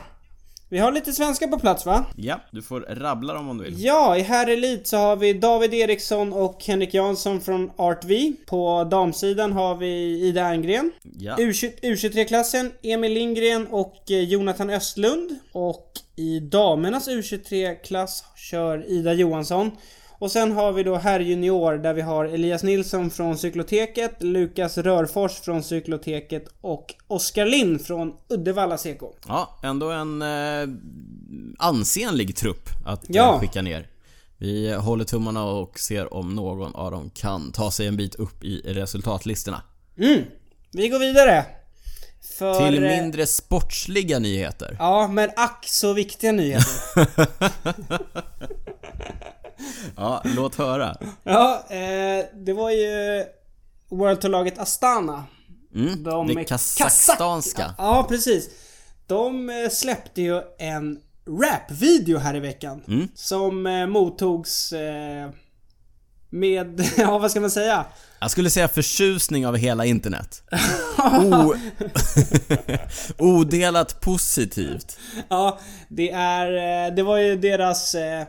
[0.72, 2.04] Vi har lite svenska på plats va?
[2.16, 3.84] Ja, du får rabbla dem om du vill.
[3.84, 8.32] Ja, i här Elit så har vi David Eriksson och Henrik Jansson från Art V.
[8.46, 10.92] På damsidan har vi Ida Erngren.
[11.02, 11.36] Ja.
[11.36, 15.38] U20 U23-klassen Emil Lindgren och eh, Jonathan Östlund.
[15.52, 19.70] Och i damernas U23-klass kör Ida Johansson.
[20.22, 24.78] Och sen har vi då herr junior där vi har Elias Nilsson från Cykloteket, Lukas
[24.78, 29.02] Rörfors från Cykloteket och Oskar Lind från Uddevalla CK.
[29.28, 30.68] Ja, ändå en eh,
[31.58, 33.38] ansenlig trupp att eh, Ja.
[33.40, 33.86] skicka ner.
[34.38, 38.44] Vi håller tummarna och ser om någon av dem kan ta sig en bit upp
[38.44, 39.62] i resultatlistorna.
[39.98, 40.22] Mm.
[40.72, 41.44] Vi går vidare.
[42.38, 44.76] För, Till eh, mindre sportsliga nyheter.
[44.78, 46.72] Ja, men ack så viktiga nyheter.
[49.96, 50.96] Ja, låt höra.
[51.24, 53.24] ja, eh, det var ju
[53.88, 55.24] World Tour-laget Astana.
[55.74, 57.62] Mm, De det är kazakstanska.
[57.62, 58.48] Kazak- Ja, precis.
[59.06, 62.82] De eh, släppte ju en rap-video här i veckan.
[62.88, 63.08] Mm.
[63.14, 65.30] Som eh, mottogs eh,
[66.30, 67.84] med, ja vad ska man säga?
[68.20, 70.42] Jag skulle säga förtjusning av hela internet.
[71.22, 71.54] O...
[73.18, 74.98] Odelat positivt.
[75.28, 78.24] Ja, det är, eh, det var ju deras eh,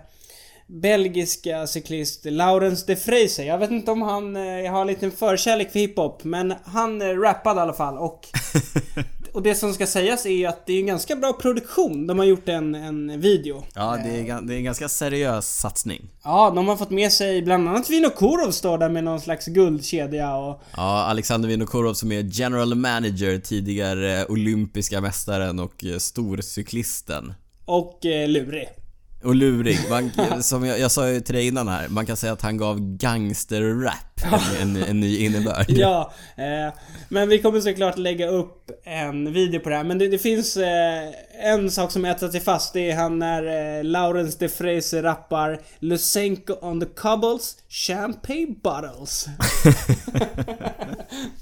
[0.81, 3.43] belgiska cyklist Laurens de Freyser.
[3.43, 7.05] Jag vet inte om han eh, har en liten förkärlek för hiphop, men han eh,
[7.05, 8.27] rappade i alla fall och
[9.33, 12.07] Och det som ska sägas är att det är en ganska bra produktion.
[12.07, 13.63] De har gjort en, en video.
[13.75, 16.09] Ja, det är, det är en ganska seriös satsning.
[16.23, 20.35] Ja, de har fått med sig bland annat Vinokurov står där med någon slags guldkedja
[20.35, 20.61] och...
[20.75, 27.33] Ja, Alexander Vinokurov som är general manager, tidigare olympiska mästaren och eh, storcyklisten.
[27.65, 28.82] Och eh, lurig.
[29.23, 29.79] Och lurig.
[29.89, 32.57] Man, som jag, jag sa ju till dig innan här, man kan säga att han
[32.57, 34.13] gav gangsterrap
[34.61, 35.65] en, en, en ny innebörd.
[35.67, 36.73] Ja, eh,
[37.09, 39.83] men vi kommer såklart lägga upp en video på det här.
[39.83, 41.09] Men det, det finns eh,
[41.43, 42.73] en sak som etsat sig fast.
[42.73, 49.27] Det är han när eh, Laurens de Fraser rappar Lusenko on the cobbles, champagne bottles.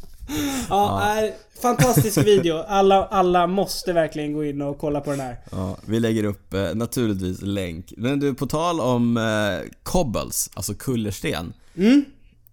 [0.70, 2.64] ja, är fantastisk video.
[2.68, 5.38] Alla, alla måste verkligen gå in och kolla på den här.
[5.52, 7.94] Ja, vi lägger upp eh, naturligtvis länk.
[7.98, 11.54] Men du, på tal om eh, cobbles, alltså kullersten.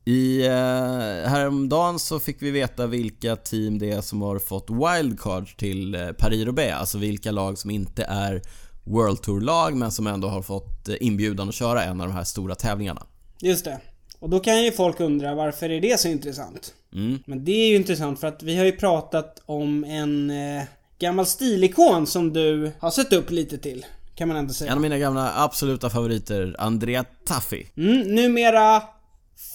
[0.04, 5.56] I eh, häromdagen så fick vi veta vilka team det är som har fått wildcard
[5.56, 6.74] till eh, Paris-Roubaix.
[6.74, 8.42] Alltså vilka lag som inte är
[8.84, 12.24] World Tour-lag men som ändå har fått eh, inbjudan att köra en av de här
[12.24, 13.02] stora tävlingarna.
[13.40, 13.80] Just det.
[14.20, 16.74] Och då kan ju folk undra varför är det så intressant?
[16.94, 17.18] Mm.
[17.26, 20.62] Men det är ju intressant för att vi har ju pratat om en eh,
[20.98, 23.86] gammal stilikon som du har sett upp lite till.
[24.14, 24.74] Kan man ändå En säga.
[24.74, 27.66] av mina gamla absoluta favoriter, Andrea Taffi.
[27.76, 28.82] Mm, numera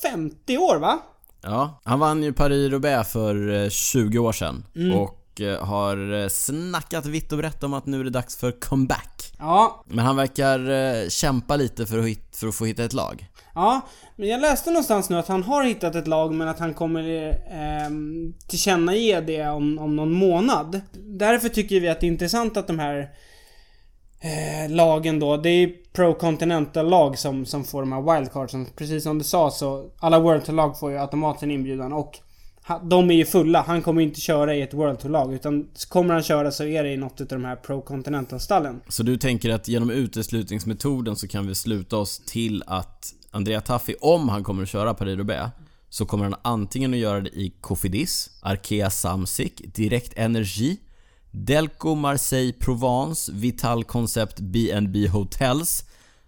[0.01, 0.99] 50 år va?
[1.41, 7.05] Ja, han vann ju Paris-Roubaix för eh, 20 år sedan och eh, har eh, snackat
[7.05, 9.33] vitt och brett om att nu är det dags för comeback.
[9.39, 13.27] Ja, Men han verkar eh, kämpa lite för att, för att få hitta ett lag
[13.55, 13.81] ja.
[14.15, 17.27] Men jag läste någonstans nu att han har hittat ett lag men att han kommer
[17.29, 17.89] eh,
[18.47, 20.81] tillkännage det om, om någon månad.
[20.93, 23.09] Därför tycker vi att det är intressant att de här
[24.21, 28.67] eh, lagen då, det är Pro Continental lag som, som får de här wildcardsen.
[28.75, 32.19] Precis som du sa så, alla World Tour-lag får ju automatiskt en inbjudan och
[32.83, 33.61] de är ju fulla.
[33.61, 36.93] Han kommer inte köra i ett World Tour-lag utan kommer han köra så är det
[36.93, 38.81] i något av de här Pro Continental-stallen.
[38.87, 43.95] Så du tänker att genom uteslutningsmetoden så kan vi sluta oss till att Andrea Taffi,
[44.01, 45.51] om han kommer att köra Paris-Roubaix,
[45.89, 50.77] så kommer han antingen att göra det i Cofidis, Arkea Samsic, Direct Energy,
[51.31, 55.83] Delco Marseille Provence, Vital Concept B&B Hotels,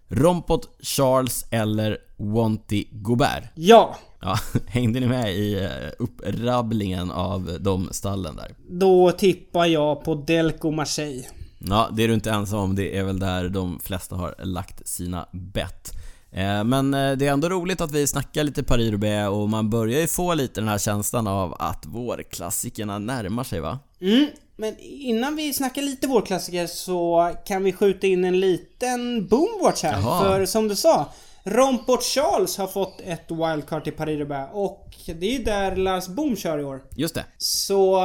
[0.07, 3.43] Rompot Charles eller Wanty Gobert.
[3.55, 3.95] Ja!
[4.21, 4.37] Ja,
[4.67, 8.55] hängde ni med i eh, upprabblingen av de stallen där?
[8.69, 11.23] Då tippar jag på Delco Marseille.
[11.59, 12.75] Ja, det är du inte ensam om.
[12.75, 15.91] Det är väl där de flesta har lagt sina bett.
[16.35, 20.01] Eh, men eh, det är ändå roligt att vi snackar lite Paris-Roubaix och man börjar
[20.01, 23.79] ju få lite den här känslan av att vårklassikerna närmar sig va?
[24.01, 29.83] Mm, men innan vi snackar lite vårklassiker så kan vi skjuta in en liten boomwatch
[29.83, 30.01] här.
[30.01, 30.23] Jaha.
[30.23, 35.39] För som du sa, Romport Charles har fått ett wildcard till Paris-Roubaix och det är
[35.39, 36.83] där Lars Boom kör i år.
[36.95, 37.25] Just det.
[37.37, 38.01] Så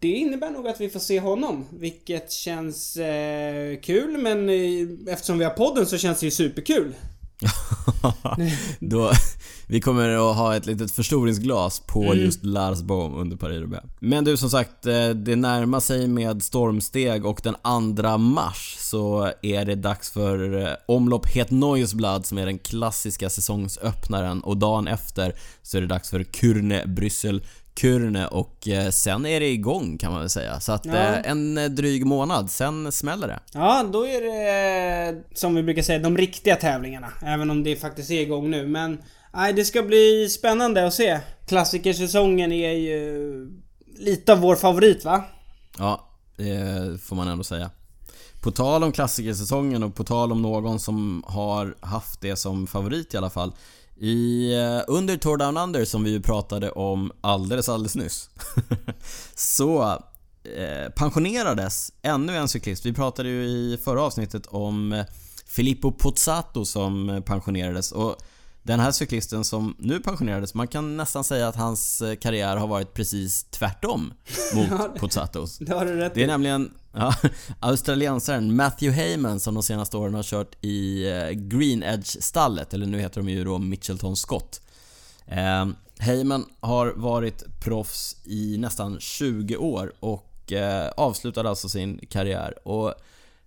[0.00, 1.66] det innebär nog att vi får se honom.
[1.70, 6.94] Vilket känns eh, kul men eh, eftersom vi har podden så känns det ju superkul.
[8.80, 9.12] Då,
[9.66, 14.36] vi kommer att ha ett litet förstoringsglas på just Lars Bohm under paris Men du
[14.36, 17.54] som sagt, eh, det närmar sig med stormsteg och den
[17.96, 23.30] 2 mars så är det dags för eh, omlopp Het Neuesblad som är den klassiska
[23.30, 27.42] säsongsöppnaren och dagen efter så är det dags för Kurne Bryssel
[27.76, 30.60] Kurne och eh, sen är det igång kan man väl säga.
[30.60, 30.92] Så att Ja.
[30.94, 33.40] eh, en eh, dryg månad, sen smäller det.
[33.52, 37.08] Ja, då är det som vi brukar säga de riktiga tävlingarna.
[37.22, 38.66] Även om det faktiskt är igång nu.
[38.66, 38.98] Men
[39.34, 41.18] nej, det ska bli spännande att se.
[41.48, 43.48] Klassikersäsongen är ju
[43.98, 45.24] lite av vår favorit va?
[45.78, 47.70] Ja, det får man ändå säga.
[48.42, 53.14] På tal om klassikersäsongen och på tal om någon som har haft det som favorit
[53.14, 53.52] i alla fall.
[53.98, 58.30] I, eh, under Tour Down Under som vi ju pratade om alldeles, alldeles nyss.
[59.34, 59.82] så
[60.44, 62.86] eh, pensionerades ännu en cyklist.
[62.86, 65.04] Vi pratade ju i förra avsnittet om eh,
[65.46, 68.16] Filippo Pozzato som pensionerades och
[68.66, 72.66] den här cyklisten som nu pensionerades, man kan nästan säga att hans eh, karriär har
[72.66, 74.12] varit precis tvärtom
[74.54, 75.58] mot Pozzatos.
[75.58, 77.14] Det har Det är nämligen ja,
[77.60, 83.00] australiensaren Matthew Heyman som de senaste åren har kört i eh, Green Edge-stallet, eller nu
[83.00, 84.60] heter de ju då Mitchelton Scott.
[85.26, 85.66] Eh,
[85.98, 92.68] Heyman har varit proffs i nästan 20 år och eh, avslutade alltså sin karriär.
[92.68, 92.94] Och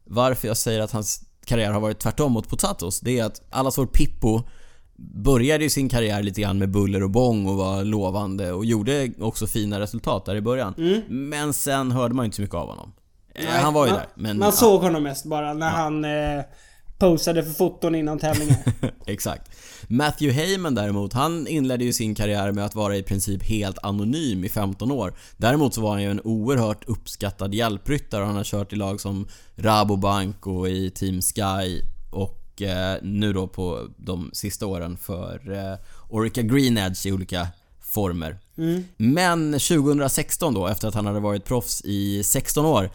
[0.04, 3.78] varför jag säger att hans karriär har varit tvärtom mot Potatos, det är att allas
[3.78, 4.42] vår Pippo
[4.96, 9.12] började ju sin karriär lite grann med buller och bång och var lovande och gjorde
[9.20, 10.74] också fina resultat där i början.
[11.10, 12.92] Men sen hörde man ju inte så mycket av honom.
[13.44, 14.40] Nej, han var ju man, där, men...
[14.40, 16.44] Man ja, såg honom mest bara när han eh,
[17.00, 18.58] posade för foton innan tävlingar.
[19.06, 19.52] Exakt.
[19.88, 24.44] Matthew Heyman däremot, han inledde ju sin karriär med att vara i princip helt anonym
[24.44, 25.14] i 15 år.
[25.38, 29.02] Däremot så var han ju en oerhört uppskattad hjälpryttare och han har kört i lag
[29.02, 35.52] som Rabobank och i Team Sky och eh, nu då på de sista åren för
[35.52, 35.78] eh,
[36.10, 37.48] Orica Green Edge i olika
[37.82, 38.38] former.
[38.98, 42.90] Men 2016 då, efter att han hade varit proffs i 16 år,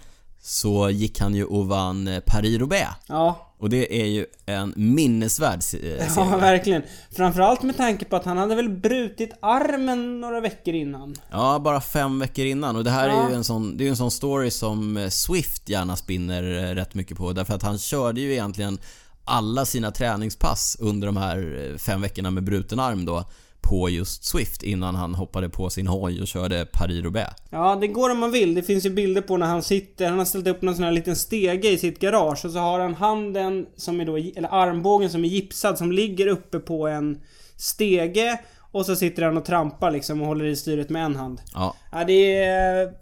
[0.46, 2.88] så gick han ju och vann eh, Paris-Roubaix.
[3.06, 6.82] ja, Och det är ju en minnesvärd se- eh, ja verkligen.
[7.16, 11.14] Framförallt med tanke på att han hade väl brutit armen några veckor innan.
[11.30, 12.76] Ja, bara fem veckor innan.
[12.76, 13.28] Och det här är Ja.
[13.28, 16.42] ju en sån, det är en sån story som eh, Swift gärna spinner
[16.74, 17.32] rätt mycket på.
[17.32, 18.78] Därför att han körde ju egentligen
[19.24, 23.24] alla sina träningspass under de här fem veckorna med bruten arm då
[23.64, 27.34] på just Swift innan han hoppade på sin hoj och körde Paris-Roubaix.
[27.50, 28.54] Ja, det går om man vill.
[28.54, 30.92] Det finns ju bilder på när han sitter, han har ställt upp någon sån här
[30.92, 35.10] liten stege i sitt garage och så har han handen som är då, eller armbågen
[35.10, 37.20] som är gipsad som ligger uppe på en
[37.56, 38.40] stege
[38.72, 41.40] och så sitter han och trampar liksom och håller i styret med en hand.
[41.54, 42.92] Ja, Ja, det är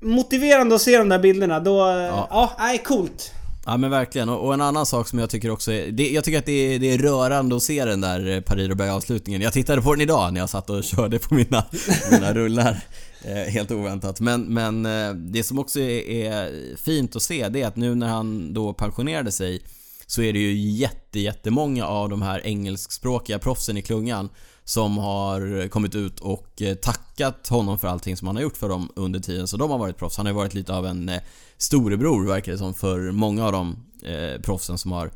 [0.00, 1.60] motiverande att se de där bilderna.
[1.60, 3.32] Då, ja, ja nej, coolt.
[3.68, 5.92] Ja men verkligen, och och en annan sak som jag tycker också är...
[5.92, 8.80] Det, jag tycker att det är, det är rörande att se den där eh, Paris
[8.80, 11.64] avslutningen Jag tittade på den idag när jag satt och körde på mina,
[12.10, 12.80] mina rullar.
[13.24, 14.20] Eh, helt oväntat.
[14.20, 17.94] Men, men eh, det som också är, är fint att se det är att nu
[17.94, 19.62] när han då pensionerade sig
[20.10, 24.28] så är det ju jätte, jättemånga av de här engelskspråkiga proffsen i klungan
[24.64, 28.68] som har kommit ut och eh, tackat honom för allting som han har gjort för
[28.68, 29.48] dem under tiden.
[29.48, 30.16] Så de har varit proffs.
[30.16, 31.20] Han har ju varit lite av en eh,
[31.56, 35.10] storebror verkar det som för många av de eh, proffsen som har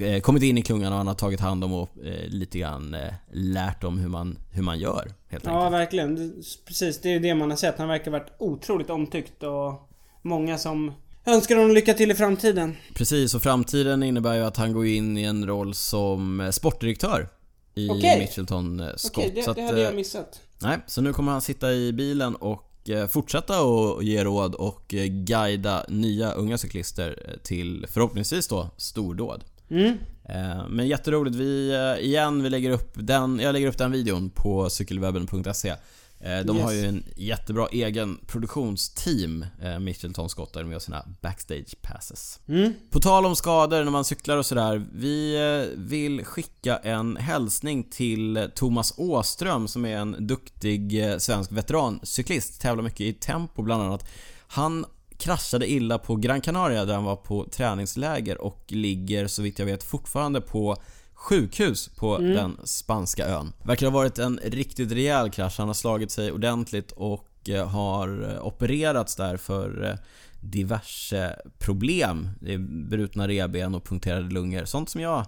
[0.00, 2.94] eh, kommit in i klungan och han har tagit hand om och eh, lite grann
[2.94, 5.72] eh, lärt dem hur man, hur man gör helt Ja, enkelt.
[5.80, 6.42] verkligen.
[6.66, 7.78] Precis, det är det man har sett.
[7.78, 9.88] Han verkar varit otroligt omtyckt och
[10.22, 10.92] många som
[11.26, 12.76] önskar honom lycka till i framtiden.
[12.94, 17.28] Precis, och framtiden innebär ju att han går in i en roll som eh, sportdirektör
[17.74, 18.18] i Okej.
[18.18, 19.18] Mitchelton eh, Scott.
[19.18, 20.40] Okej, det, Så att, det hade jag eh, missat.
[20.58, 22.70] Nej, så nu kommer han sitta i bilen och
[23.08, 29.44] fortsätta att ge råd och guida nya unga cyklister till förhoppningsvis då stordåd.
[29.70, 29.96] Mm.
[30.68, 35.74] Men jätteroligt, vi igen, vi lägger upp den, jag lägger upp den videon på cykelwebben.se
[36.24, 36.64] De Yes.
[36.64, 42.40] har ju en jättebra egen produktionsteam, eh, Mitchelton Scott, där de gör sina backstage passes.
[42.48, 42.72] Mm.
[42.90, 44.86] På tal om skador när man cyklar och sådär.
[44.92, 51.52] Vi eh, vill skicka en hälsning till Thomas Åström som är en duktig eh, svensk
[51.52, 52.60] veterancyklist.
[52.60, 54.08] Tävlar mycket i tempo bland annat.
[54.46, 54.86] Han
[55.18, 59.66] kraschade illa på Gran Canaria där han var på träningsläger och ligger så vitt jag
[59.66, 60.76] vet fortfarande på
[61.24, 63.52] sjukhus på den spanska ön.
[63.62, 65.58] Verkar ha varit en riktigt rejäl krasch.
[65.58, 69.94] Han har slagit sig ordentligt och eh, har eh, opererats där för eh,
[70.40, 72.28] diverse problem.
[72.40, 72.58] Det är
[72.88, 74.64] brutna revben och punkterade lungor.
[74.64, 75.26] Sånt som jag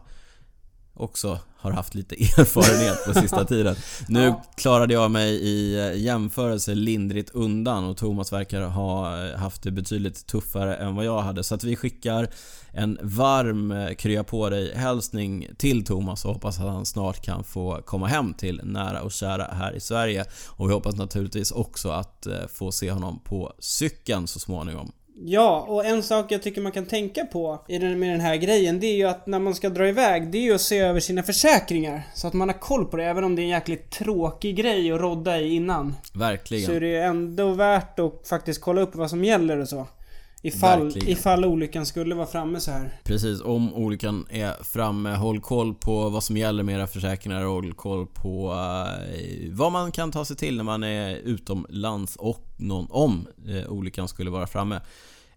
[0.97, 3.77] också har haft lite erfarenhet på sista tiden.
[4.09, 4.43] Nu Ja.
[4.57, 9.71] klarade jag mig i eh, jämförelse lindrigt undan och Thomas verkar ha eh, haft det
[9.71, 11.45] betydligt tuffare än vad jag hade.
[11.45, 12.29] Så att vi skickar
[12.73, 17.45] en varm eh, krya på dig hälsning till Thomas och hoppas att han snart kan
[17.45, 20.25] få komma hem till nära och kära här i Sverige.
[20.49, 24.93] Och vi hoppas naturligtvis också att få se honom på cykeln så småningom.
[25.19, 28.87] Ja, och en sak jag tycker man kan tänka på med den här grejen, det
[28.87, 31.23] är ju att när man ska dra iväg, det är ju att se över sina
[31.23, 32.03] försäkringar.
[32.15, 34.93] Så att man har koll på det, även om det är en jäkligt tråkig grej
[34.93, 35.95] att rodda i innan.
[36.15, 36.67] Verkligen.
[36.67, 39.87] Så är det ju ändå värt att faktiskt kolla upp vad som gäller och så.
[40.43, 41.09] Ifall, Verkligen.
[41.09, 43.01] ifall olyckan skulle vara framme så här.
[43.05, 47.53] Precis, om olyckan är framme, håll koll på vad som gäller med era försäkringar och
[47.53, 52.47] håll koll på eh, vad man kan ta sig till när man är utomlands och
[52.57, 54.81] någon, om eh, olyckan skulle vara framme.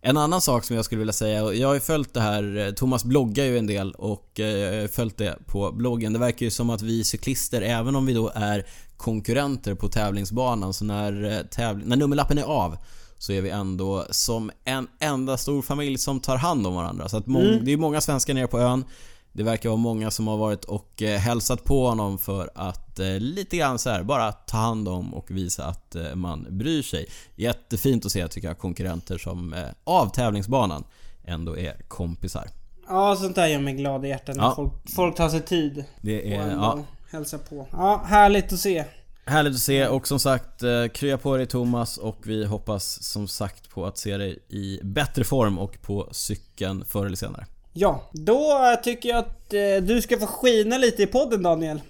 [0.01, 2.57] En annan sak som jag skulle vilja säga, och jag har ju följt det här,
[2.57, 6.13] eh, Thomas bloggar ju en del och jag har följt det på bloggen.
[6.13, 8.65] Det verkar ju som att vi cyklister, även om vi då är
[8.97, 12.77] konkurrenter på tävlingsbanan, så när, tävling, när nummerlappen är av
[13.19, 17.09] så är vi ändå som en enda stor familj som tar hand om varandra.
[17.09, 18.85] Så att må- det är många svenskar nere på ön.
[19.33, 23.19] Det verkar vara många som har varit och eh, hälsat på honom för att eh,
[23.19, 27.05] lite grann så här, bara ta hand om och visa att eh, man bryr sig.
[27.35, 30.83] Jättefint att se tycker jag konkurrenter som eh, av tävlingsbanan
[31.25, 32.47] ändå är kompisar.
[32.87, 34.53] Ja, sånt där gör mig glad i hjärtat när Ja.
[34.55, 35.83] folk, folk tar sig tid.
[36.01, 36.79] Det Och är ändå ja,
[37.11, 37.67] hälsar på.
[37.71, 38.85] Ja, härligt att se.
[39.29, 43.27] Härligt att se och som sagt eh, krya på dig Thomas och vi hoppas som
[43.27, 47.45] sagt på att se dig i bättre form och på cykeln förr eller senare.
[47.73, 51.81] Ja, då eh, tycker jag att eh, du ska få skina lite i podden Daniel.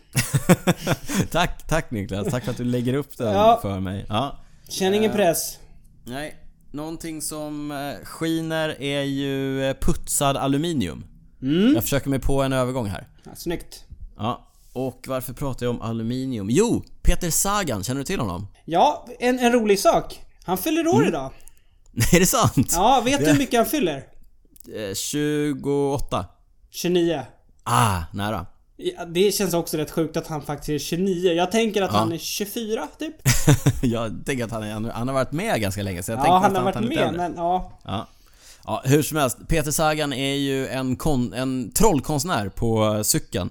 [1.32, 2.28] tack, tack Niklas.
[2.28, 3.60] Tack för att du lägger upp den Ja.
[3.62, 4.06] för mig.
[4.10, 4.40] Ja.
[4.70, 5.16] Känn ingen Eh.
[5.16, 5.60] press.
[6.06, 6.36] Nej,
[6.72, 11.06] någonting som eh, skiner är ju eh, putsad aluminium.
[11.42, 11.74] Mm.
[11.74, 13.08] Jag försöker mig på en övergång här.
[13.24, 13.84] Ja, snyggt.
[14.18, 16.48] Ja, och varför pratar jag om aluminium?
[16.50, 18.48] Jo, Peter Sagan, känner du till honom?
[18.66, 20.20] Ja, en, en rolig sak.
[20.44, 21.32] Han fyller år idag.
[21.92, 22.72] Nej, är det sant?
[22.76, 24.04] Ja, vet du hur mycket han fyller?
[24.76, 26.26] Eh, 28.
[26.70, 27.22] 29.
[27.64, 28.46] Ah, nära.
[28.78, 31.32] Ja, det känns också rätt sjukt att han faktiskt är 29.
[31.34, 32.00] Jag tänker att Ja.
[32.00, 33.16] han är 24 typ.
[33.82, 36.34] jag tänker att han, är, han har varit med ganska länge så jag Ja, tänkte
[36.34, 37.72] han nästan har att varit lite med men ja.
[37.86, 38.08] Ja.
[38.66, 39.38] ja, hur som helst.
[39.48, 43.50] Peter Sagan är ju en, kon, en trollkonstnär på cykeln.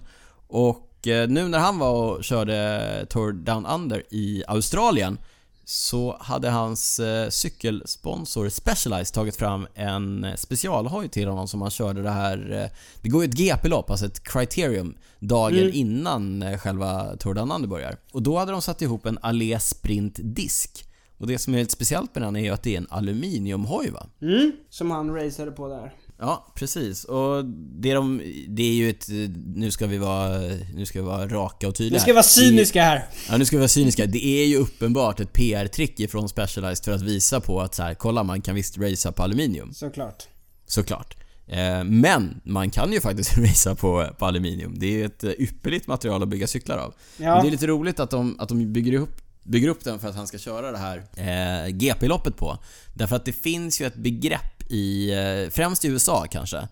[0.48, 5.18] Och eh, nu när han var och körde Tour Down Under i Australien
[5.64, 11.70] så hade hans eh, cykelsponsor Specialized tagit fram en eh, specialhoj till honom som han
[11.70, 12.52] körde det här...
[12.52, 15.70] Eh, det går ju ett GP-lopp, alltså ett criterium, dagen Mm.
[15.74, 17.96] innan eh, själva Tour Down Under börjar.
[18.12, 20.84] Och då hade de satt ihop en Allé Sprint disk.
[21.18, 23.90] Och det som är lite speciellt med den är ju att det är en aluminiumhoj
[23.90, 24.06] va?
[24.22, 25.92] Mm, som han raceade på där.
[26.20, 27.04] Ja, precis.
[27.04, 27.44] Och
[27.80, 29.08] det, de, det är ju ett...
[29.54, 30.38] Nu ska vi vara,
[30.74, 33.06] nu ska vi vara raka och tydliga Nu ska vi vara är- cyniska här.
[33.30, 34.06] Ja, nu ska vi vara cyniska.
[34.06, 37.94] Det är ju uppenbart ett PR-trick ifrån Specialized för att visa på att så här,
[37.94, 39.74] kolla man kan visst racea på aluminium.
[39.74, 40.22] Såklart.
[40.66, 41.16] Såklart.
[41.46, 44.74] Eh, Men man kan ju faktiskt racea på, på aluminium.
[44.78, 46.94] Det är ett eh, ypperligt material att bygga cyklar av.
[47.16, 47.42] Men Ja.
[47.42, 50.14] det är lite roligt att de, att de bygger, upp, bygger upp den för att
[50.16, 52.58] han ska köra det här eh, GP-loppet på.
[52.94, 56.68] Därför att det finns ju ett begrepp i, eh, främst i USA kanske,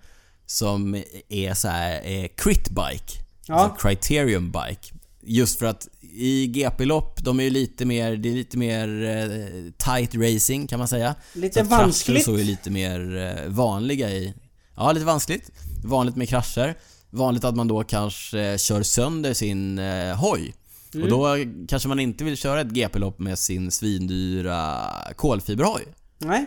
[0.46, 3.22] som är så här eh, crit bike.
[3.46, 3.54] Ja.
[3.54, 4.94] Alltså criterium bike.
[5.22, 9.72] Just för att i GP-lopp, de är ju lite mer, det är lite mer eh,
[9.76, 11.14] tight racing kan man säga.
[11.32, 12.24] Lite Så vanskligt.
[12.24, 14.34] så är lite mer vanliga i...
[14.76, 15.50] Ja, lite vanskligt.
[15.84, 16.74] Vanligt med krascher.
[17.10, 20.54] Vanligt att man då kanske kör sönder sin eh, hoj.
[20.94, 21.04] Mm.
[21.04, 21.36] Och då
[21.68, 24.84] kanske man inte vill köra ett GP-lopp med sin svindyra
[25.16, 25.82] kolfiberhoj.
[26.18, 26.46] Nej.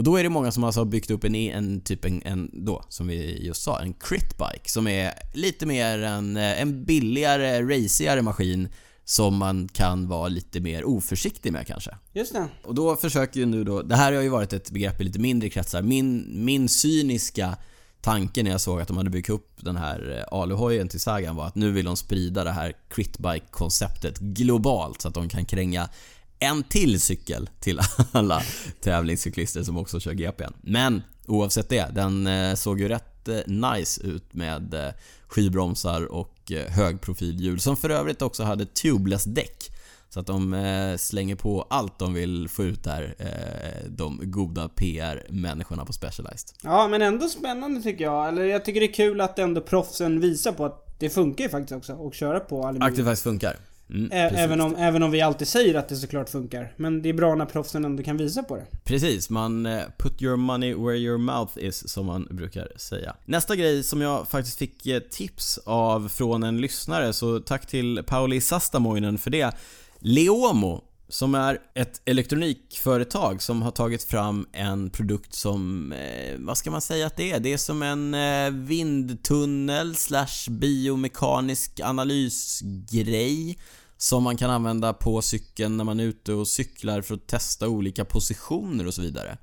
[0.00, 2.50] Och då är det många som alltså har byggt upp en, en typ en, en
[2.52, 6.84] då, som vi just sa, en crit bike som är lite mer en, eh, en
[6.84, 8.68] billigare, racigare maskin
[9.04, 11.96] som man kan vara lite mer oförsiktig med kanske.
[12.12, 12.48] Just det.
[12.64, 15.18] Och då försöker ju nu då, det här har ju varit ett begrepp i lite
[15.18, 15.82] mindre kretsar.
[15.82, 17.56] Min, min cyniska
[18.00, 21.36] tanke när jag såg att de hade byggt upp den här eh, aluhojen till Sagan
[21.36, 25.88] var att nu vill de sprida det här critbike-konceptet globalt så att de kan kränga
[26.40, 27.80] en till cykel till
[28.12, 28.42] alla
[28.80, 30.52] tävlingscyklister som också kör GPn.
[30.60, 34.90] Men oavsett det, den eh, såg ju rätt eh, nice ut med eh,
[35.28, 39.76] skivbromsar och högprofilhjul som för övrigt också hade tubeless däck.
[40.08, 43.14] Så att de slänger på allt de vill få ut där,
[43.88, 46.48] de goda PR-människorna på Specialized.
[46.62, 48.28] Ja, men ändå spännande tycker jag.
[48.28, 51.50] Eller jag tycker det är kul att ändå proffsen visar på att det funkar ju
[51.50, 53.06] faktiskt också att köra på Att det aluminium.
[53.06, 53.56] faktiskt funkar.
[53.90, 56.72] Mm, även, om, även om vi alltid säger att det såklart funkar.
[56.76, 58.66] Men det är bra när proffsen ändå kan visa på det.
[58.84, 63.16] Precis, man eh, put your money where your mouth is som man brukar säga.
[63.24, 68.02] Nästa grej som jag faktiskt fick eh, tips av från en lyssnare, så tack till
[68.06, 69.54] Pauli Sastamoinen för det.
[69.98, 76.70] Leomo, som är ett elektronikföretag som har tagit fram en produkt som, eh, vad ska
[76.70, 77.40] man säga att det är?
[77.40, 83.58] Det är som en eh, vindtunnel slash biomekanisk analysgrej
[84.02, 87.68] som man kan använda på cykeln när man är ute och cyklar för att testa
[87.68, 89.38] olika positioner och så vidare.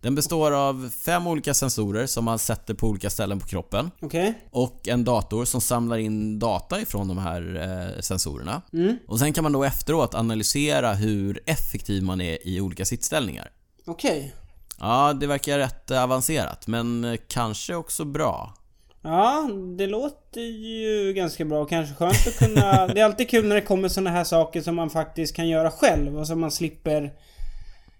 [0.00, 4.34] Den består av fem olika sensorer som man sätter på olika ställen på kroppen Okej?
[4.50, 7.56] och en dator som samlar in data ifrån de här
[7.96, 8.62] eh, sensorerna.
[9.06, 13.50] Och sen kan man då efteråt analysera hur effektiv man är i olika sittställningar.
[13.86, 14.34] Okej.
[14.80, 18.54] Ja, det verkar rätt avancerat, men eh, kanske också bra.
[19.02, 22.86] Ja, det låter ju ganska bra kanske skönt att kunna...
[22.94, 25.70] det är alltid kul när det kommer såna här saker som man faktiskt kan göra
[25.70, 27.12] själv och som man slipper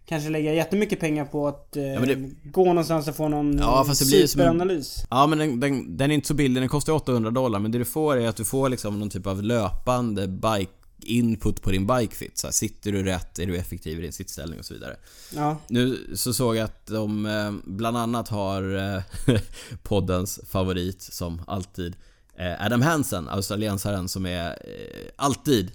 [0.06, 3.84] kanske lägga jättemycket pengar på att eh, men det- gå någonstans och få någon Ja,
[3.86, 4.96] fast det blir ju som en- superanalys.
[5.10, 7.78] Ja men den, den, den är inte så billig, den kostar 800 dollar men det
[7.78, 11.86] du får är att du får liksom någon typ av löpande bike input på din
[11.86, 12.38] bikefit.
[12.38, 13.38] Så här, sitter du rätt?
[13.38, 14.96] Är du effektiv i din sittställning och så vidare.
[15.34, 15.56] Ja.
[15.68, 19.02] Nu så såg jag att de eh, bland annat har eh,
[19.82, 21.96] poddens favorit som alltid
[22.36, 24.58] eh, Adam Hansen, australiensaren som är
[25.16, 25.70] alltid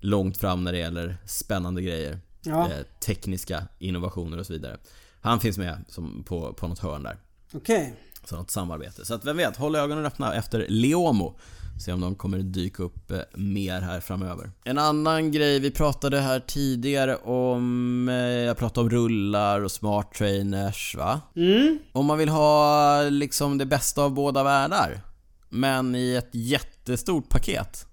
[0.00, 2.20] långt fram när det gäller spännande grejer.
[2.44, 2.70] Ja.
[3.00, 4.78] Tekniska innovationer och så vidare.
[5.20, 7.16] Han finns med som på, på något hörn där.
[7.52, 7.94] Okej.
[8.24, 9.04] Så något samarbete.
[9.04, 11.38] Så att vem vet, håll ögonen öppna efter Leomo.
[11.82, 14.50] Se om de kommer dyka upp eh, mer här framöver.
[14.64, 18.08] En annan grej, vi pratade här tidigare om...
[18.08, 21.20] eh, Jag pratade om rullar och smart trainers va?
[21.36, 21.78] Mm.
[21.92, 25.00] Om man vill ha liksom det bästa av båda världar.
[25.48, 27.86] Men i ett jättestort paket.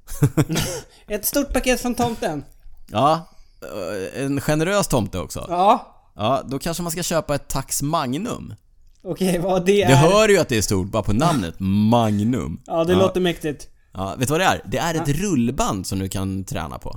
[1.07, 2.43] Ett stort paket från tomten.
[2.87, 3.29] ja,
[4.15, 5.45] eh, en generös tomte också.
[5.49, 5.95] Ja.
[6.15, 8.53] Ja, då kanske man ska köpa ett Tax Magnum.
[9.03, 9.87] Okej, vad det är.
[9.89, 11.55] Det hör ju att det är stort bara på namnet.
[11.59, 12.61] Magnum.
[12.65, 13.67] Ja, det låter mäktigt.
[13.93, 14.61] Ja, vet du vad det är?
[14.65, 16.89] Det är ett rullband som du kan träna på.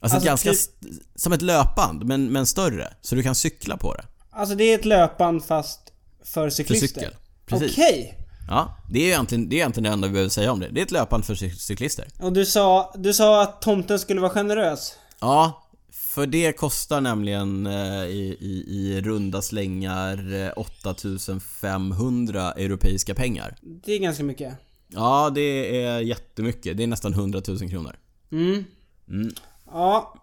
[0.00, 2.92] Alltså, Alltså, ganska typ- som ett löpband, men, men större.
[3.00, 4.04] Så du kan cykla på det.
[4.30, 5.80] Alltså det är ett löpband fast
[6.24, 6.86] för För cyklister.
[6.86, 7.14] cykel.
[7.46, 7.72] Precis.
[7.72, 8.18] Okej.
[8.48, 10.68] Ja, det är, egentligen, det är egentligen det enda vi behöver säga om det.
[10.68, 12.08] Det är ett löpband för cy- cyklister.
[12.20, 14.94] Och du sa, du sa att tomten skulle vara generös.
[15.20, 15.60] Ja,
[15.92, 23.56] för det kostar nämligen eh, i, i, i runda slängar eh, 8500 europeiska pengar.
[23.84, 24.54] Det är ganska mycket.
[24.94, 26.76] Ja, det är jättemycket.
[26.76, 27.96] Det är nästan 100 000 kronor.
[28.32, 28.64] Mm.
[29.08, 29.32] Mm.
[29.66, 30.14] Ja.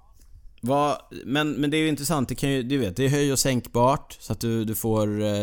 [0.63, 3.31] Vad, men, men det är ju intressant, det kan ju, du vet, det är höj
[3.31, 5.33] och sänkbart så att du, du får eh,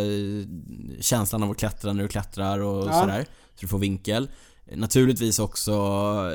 [1.00, 3.00] känslan av att klättra när du klättrar och Ja.
[3.00, 3.26] sådär.
[3.54, 4.30] Så du får vinkel.
[4.74, 5.72] Naturligtvis också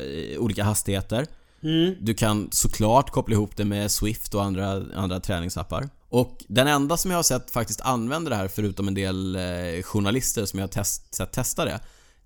[0.01, 1.27] eh, olika hastigheter.
[1.63, 1.95] Mm.
[1.99, 5.89] Du kan såklart koppla ihop det med Swift och andra, andra träningsappar.
[6.09, 9.81] Och den enda som jag har sett faktiskt använder det här, förutom en del eh,
[9.83, 11.79] journalister som jag har test, sett testa det,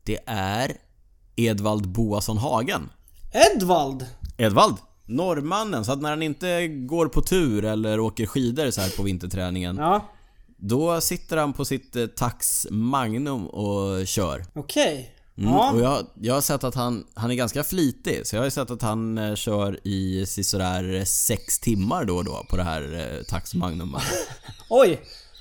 [0.07, 0.71] det är
[1.35, 2.89] Edvald Boasson Hagen.
[3.55, 4.05] Edvald!
[4.37, 5.85] Edvald, norrmannen.
[5.85, 9.75] Så att när han inte går på tur eller åker skidor så här på vinterträningen,
[9.77, 10.05] Ja.
[10.57, 14.45] då sitter han på sitt eh, Tax Magnum och kör.
[14.55, 15.13] Okej.
[15.37, 15.71] Mm, Ja.
[15.71, 18.71] Och jag, jag har sett att han, han är ganska flitig, så jag har sett
[18.71, 22.81] att han eh, kör i sådär sex timmar då och då på det här
[23.17, 23.95] eh, Tax Magnum.
[24.69, 24.99] Oj!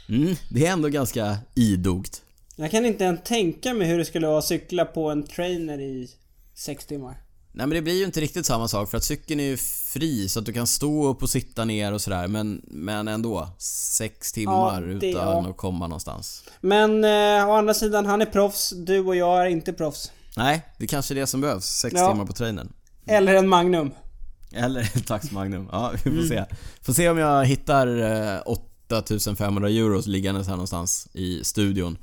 [0.08, 2.22] Mm, det är ändå ganska idogt.
[2.56, 5.80] Jag kan inte ens tänka mig hur det skulle vara att cykla på en trainer
[5.80, 6.08] i
[6.54, 7.22] sex timmar.
[7.52, 9.56] Nej men det blir ju inte riktigt samma sak för att cykeln är ju
[9.92, 13.48] fri så att du kan stå upp och sitta ner och sådär men, men ändå.
[13.58, 15.50] Sex timmar det- utan ja.
[15.50, 16.44] att komma någonstans.
[16.60, 18.70] Men eh, å andra sidan, han är proffs.
[18.76, 20.12] Du och jag är inte proffs.
[20.36, 21.64] Nej, det kanske är det som behövs.
[21.66, 22.10] Sex Ja.
[22.12, 22.72] timmar på trainen.
[23.06, 23.90] Eller en Magnum.
[24.52, 25.68] Eller ett Tax Magnum.
[25.72, 26.44] Ja, vi får se.
[26.82, 27.86] Får se om jag hittar
[28.34, 31.98] eh, 8500 euro liggandes här någonstans i studion.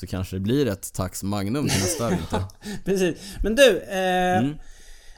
[0.00, 2.42] Så kanske det blir ett Tax Magnum till nästa vinter.
[2.84, 3.16] Precis.
[3.42, 4.54] Men du, eh, Mm.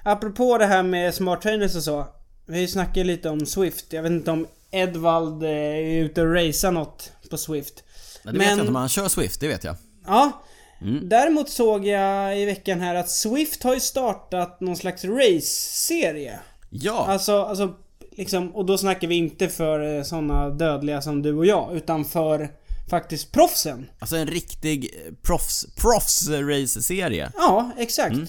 [0.03, 2.07] apropå det här med smart trainers och så.
[2.47, 3.93] Vi snackat lite om Swift.
[3.93, 7.85] Jag vet inte om Edvald eh, är ute och racear något på Swift.
[8.23, 9.77] Nej, det vet jag inte, men han kör Swift, det vet jag.
[10.07, 10.43] Ja.
[10.81, 11.09] Mm.
[11.09, 16.39] Däremot såg jag i veckan här att Swift har ju startat någon slags race-serie.
[16.71, 17.75] Ja, Alltså, alltså
[18.17, 22.05] liksom, och då snackar vi inte för eh, såna dödliga som du och jag, utan
[22.05, 22.49] för
[22.91, 23.87] faktiskt proffsen.
[23.99, 27.31] Alltså en riktig eh, proffs, proffs-race-serie.
[27.37, 28.15] Ja, exakt.
[28.17, 28.27] Du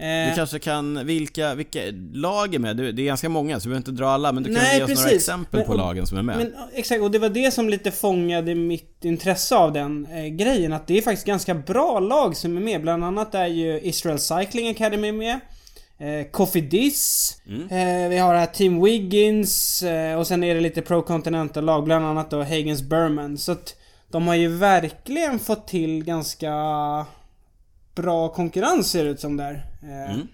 [0.00, 1.80] Eh, kanske kan, vilka, vilka
[2.12, 2.76] lag är med?
[2.76, 4.84] Det är ganska många så du behöver inte dra alla men du kan Nej, ge
[4.84, 6.36] oss några exempel Men- på och- lagen som är med.
[6.38, 10.26] Men ja, exakt, och det var det som lite fångade mitt intresse av den eh,
[10.26, 10.72] grejen.
[10.72, 12.82] Att det är faktiskt ganska bra lag som är med.
[12.82, 15.40] Bland annat är ju Israel Cycling Academy med.
[15.98, 17.36] Eh, Cofidis.
[17.70, 19.82] Eh, vi har här Team Wiggins.
[19.82, 21.84] Eh, och sen är det lite Pro Continental lag.
[21.84, 23.38] Bland annat då Hagens Berman.
[23.38, 23.74] Så att
[24.10, 26.52] de har ju verkligen fått till ganska
[27.94, 29.66] bra konkurrens ser det ut som där.
[29.82, 30.26] Eh, Mm.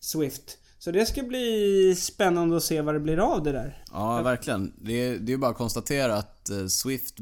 [0.00, 0.58] Swift.
[0.78, 3.82] Så det ska bli spännande att se vad det blir av det där.
[3.92, 4.72] Ja, verkligen.
[4.82, 7.14] Det är, det är ju bara att konstatera att eh, Swift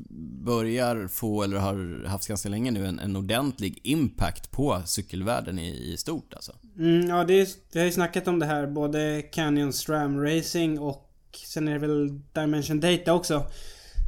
[0.45, 5.93] börjar få, eller har haft ganska länge nu, en, en ordentlig impact på cykelvärlden i,
[5.93, 6.53] i stort alltså.
[6.79, 10.79] Mm, ja, det är, vi har ju snackat om det här, både Canyon Stram Racing
[10.81, 11.09] och
[11.47, 13.47] sen är det väl Dimension Data också.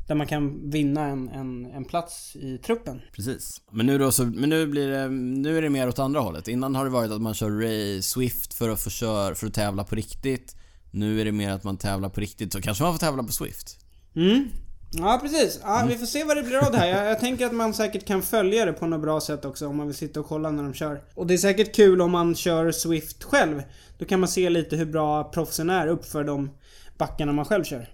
[0.06, 3.00] Där man kan vinna en, en, en plats i truppen.
[3.12, 3.60] Precis.
[3.70, 6.48] Men nu då så, men nu blir det, nu är det mer åt andra hållet.
[6.48, 9.54] Innan har det varit att man kör Ray Swift för att få kör, för att
[9.54, 10.56] tävla på riktigt.
[10.90, 13.32] Nu är det mer att man tävlar på riktigt, så kanske man får tävla på
[13.32, 13.78] Swift.
[14.16, 14.48] Mm.
[14.96, 15.60] Ja, precis.
[15.62, 16.88] Ja, Vi får se vad det blir av det här.
[16.88, 19.76] Jag, jag tänker att man säkert kan följa det på något bra sätt också om
[19.76, 21.02] man vill sitta och kolla när de kör.
[21.14, 23.62] Och det är säkert kul om man kör Swift själv.
[23.98, 26.50] Då kan man se lite hur bra proffsen är uppför de
[26.98, 27.93] backarna man själv kör.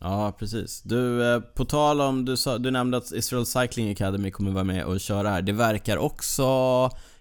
[0.00, 0.82] Ja, precis.
[0.82, 4.64] Du, eh, på tal om, du, sa, du nämnde att Israel Cycling Academy kommer vara
[4.64, 5.42] med och köra här.
[5.42, 6.42] Det verkar också,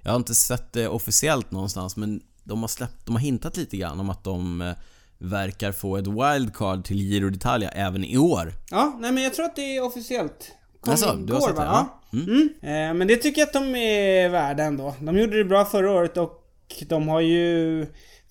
[0.01, 3.77] jag har inte sett det officiellt någonstans, men de har släppt, de har hintat lite
[3.77, 4.73] grann om att de eh,
[5.17, 8.53] verkar få ett wildcard till Giro d'Italia även i år.
[8.71, 10.51] Ja, nej men jag tror att det är officiellt.
[10.81, 11.63] Kom Alltså, du har sett det?
[11.63, 12.01] Ja.
[12.11, 12.19] Ja.
[12.19, 12.49] Mm.
[12.61, 14.95] Eh, men det tycker jag att de är värda ändå.
[14.99, 16.41] De gjorde det bra förra året och
[16.87, 17.85] de har ju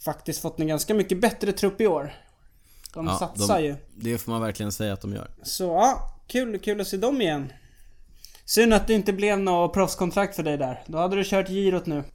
[0.05, 2.13] faktiskt fått en ganska mycket bättre trupp i år.
[2.95, 3.77] De Ja, satsar de- ju.
[3.97, 5.31] Det får man verkligen säga att de gör.
[5.43, 7.53] Så ja, kul, kul att se dem igen.
[8.45, 10.83] Synd att det inte blev något proffskontrakt för dig där.
[10.87, 12.05] Då hade du kört girot nu.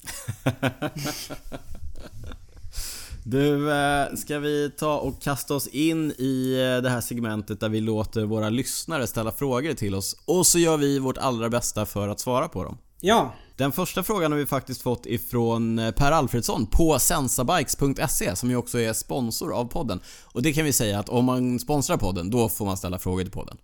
[3.24, 7.70] Du, eh, ska vi ta och kasta oss in i eh, det här segmentet där
[7.70, 11.86] vi låter våra lyssnare ställa frågor till oss och så gör vi vårt allra bästa
[11.86, 12.78] för att svara på dem.
[13.02, 18.49] Ja, Den första frågan har vi faktiskt fått ifrån eh, Per Alfredsson på sensabikes.se som
[18.49, 19.99] ju också är sponsor av podden.
[20.24, 23.24] Och det kan vi säga att om man sponsrar podden, då får man ställa frågor
[23.24, 23.57] till podden.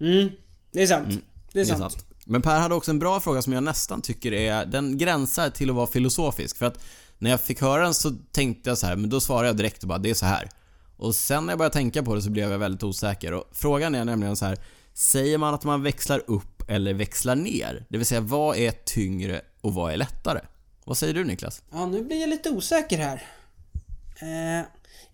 [0.00, 0.28] mm,
[0.72, 1.08] det är sant.
[1.08, 1.20] Det är
[1.52, 1.92] Det är sant.
[1.92, 2.06] sant.
[2.26, 5.70] Men Per hade också en bra fråga som jag nästan tycker är, den gränsar till
[5.70, 6.56] att vara filosofisk.
[6.56, 6.84] För att
[7.18, 9.82] när jag fick höra den så tänkte jag så här, men då svarade jag direkt
[9.82, 10.48] och bara, det är så här.
[10.96, 13.32] Och sen när jag började tänka på det så blev jag väldigt osäker.
[13.32, 14.58] Och frågan är nämligen så här,
[14.94, 17.84] säger man att man växlar upp eller växlar ner?
[17.88, 20.40] Det vill säga, vad är tyngre och vad är lättare?
[20.84, 21.62] Vad säger du Niklas?
[21.72, 23.22] Ja, nu blir jag lite osäker här.
[24.20, 24.66] Eh,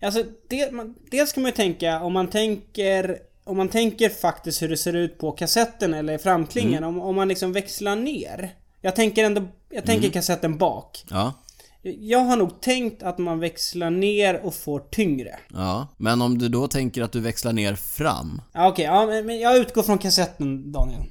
[0.07, 4.61] alltså, det, man, dels kan man ju tänka, om man tänker om man tänker faktiskt
[4.61, 8.55] hur det ser ut på kassetten eller framklingen, om, om man liksom växlar ner.
[8.81, 11.03] Jag tänker ändå, jag tänker kassetten bak.
[11.09, 11.33] Ja,
[11.81, 15.39] Jag har nog tänkt att man växlar ner och får tyngre.
[15.53, 15.87] ja.
[15.97, 18.41] Men om du då tänker att du växlar ner fram?
[18.53, 21.01] Ja, Okej, ja, men, men jag utgår från kassetten Daniel.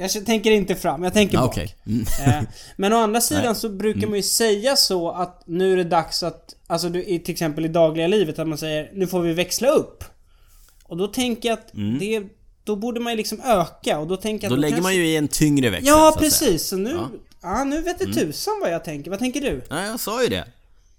[0.00, 1.50] Jag tänker inte fram, jag tänker Ja, bak.
[1.50, 1.74] okej.
[1.86, 2.04] Mm.
[2.26, 2.42] Eh,
[2.76, 6.22] Men å andra sidan så brukar man ju säga så att nu är det dags
[6.22, 9.68] att, alltså du, till exempel i dagliga livet, att man säger nu får vi växla
[9.68, 10.04] upp.
[10.84, 11.70] Och då tänker jag att
[12.00, 12.22] det,
[12.64, 14.60] då borde man ju liksom öka och då tänker jag Mm.
[14.60, 16.90] Då att lägger man kanske- ju i en tyngre växel Ja så precis, så nu,
[16.90, 16.96] Ja.
[16.98, 17.10] Mm.
[17.42, 17.64] ja.
[17.64, 19.10] nu vet det tusan vad jag tänker.
[19.10, 19.62] Vad tänker du?
[19.70, 20.44] Nej, jag sa ju det.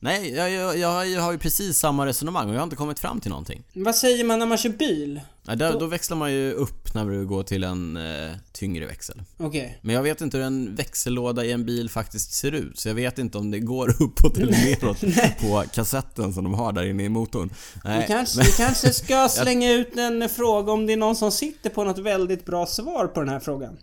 [0.04, 3.00] Nej, jag, jag, jag, jag har ju precis samma resonemang och jag har inte kommit
[3.00, 3.64] fram till någonting.
[3.74, 5.22] Vad säger man när man kör bil?
[5.44, 9.24] Nej, där, då växlar man ju upp när du går till en eh, tyngre växel.
[9.38, 9.80] Okej.
[9.82, 12.96] Men jag vet inte hur en växellåda i en bil faktiskt ser ut, så jag
[12.96, 15.02] vet inte om det går uppåt eller neråt
[15.42, 17.54] på kassetten som de har där inne i motorn.
[17.84, 21.16] Nej, Vi kanske, men- vi kanske ska slänga ut en fråga om det är någon
[21.16, 23.78] som sitter på något väldigt bra svar på den här frågan.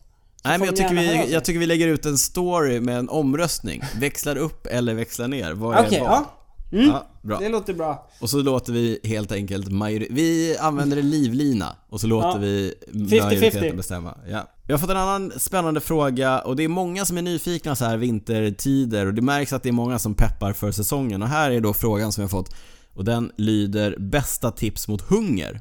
[0.45, 3.83] Nej men jag tycker, vi, jag tycker vi lägger ut en story med en omröstning.
[4.01, 5.53] Växlar upp eller växlar ner?
[5.53, 6.09] Vad är Okej, vad?
[6.11, 6.35] ja.
[6.73, 7.07] Mm, ja.
[7.23, 7.39] Bra.
[7.39, 8.09] det låter bra.
[8.21, 12.37] Och så låter vi helt enkelt majori- Vi använder en livlina och så låter Ja.
[12.39, 13.21] vi 50-50.
[13.25, 14.15] majoriteten bestämma.
[14.31, 14.49] Ja.
[14.67, 17.85] Vi har fått en annan spännande fråga och det är många som är nyfikna så
[17.85, 21.51] här vintertider och det märks att det är många som peppar för säsongen och här
[21.51, 22.55] är då frågan som jag fått
[22.95, 25.61] och den lyder Bästa tips mot hunger?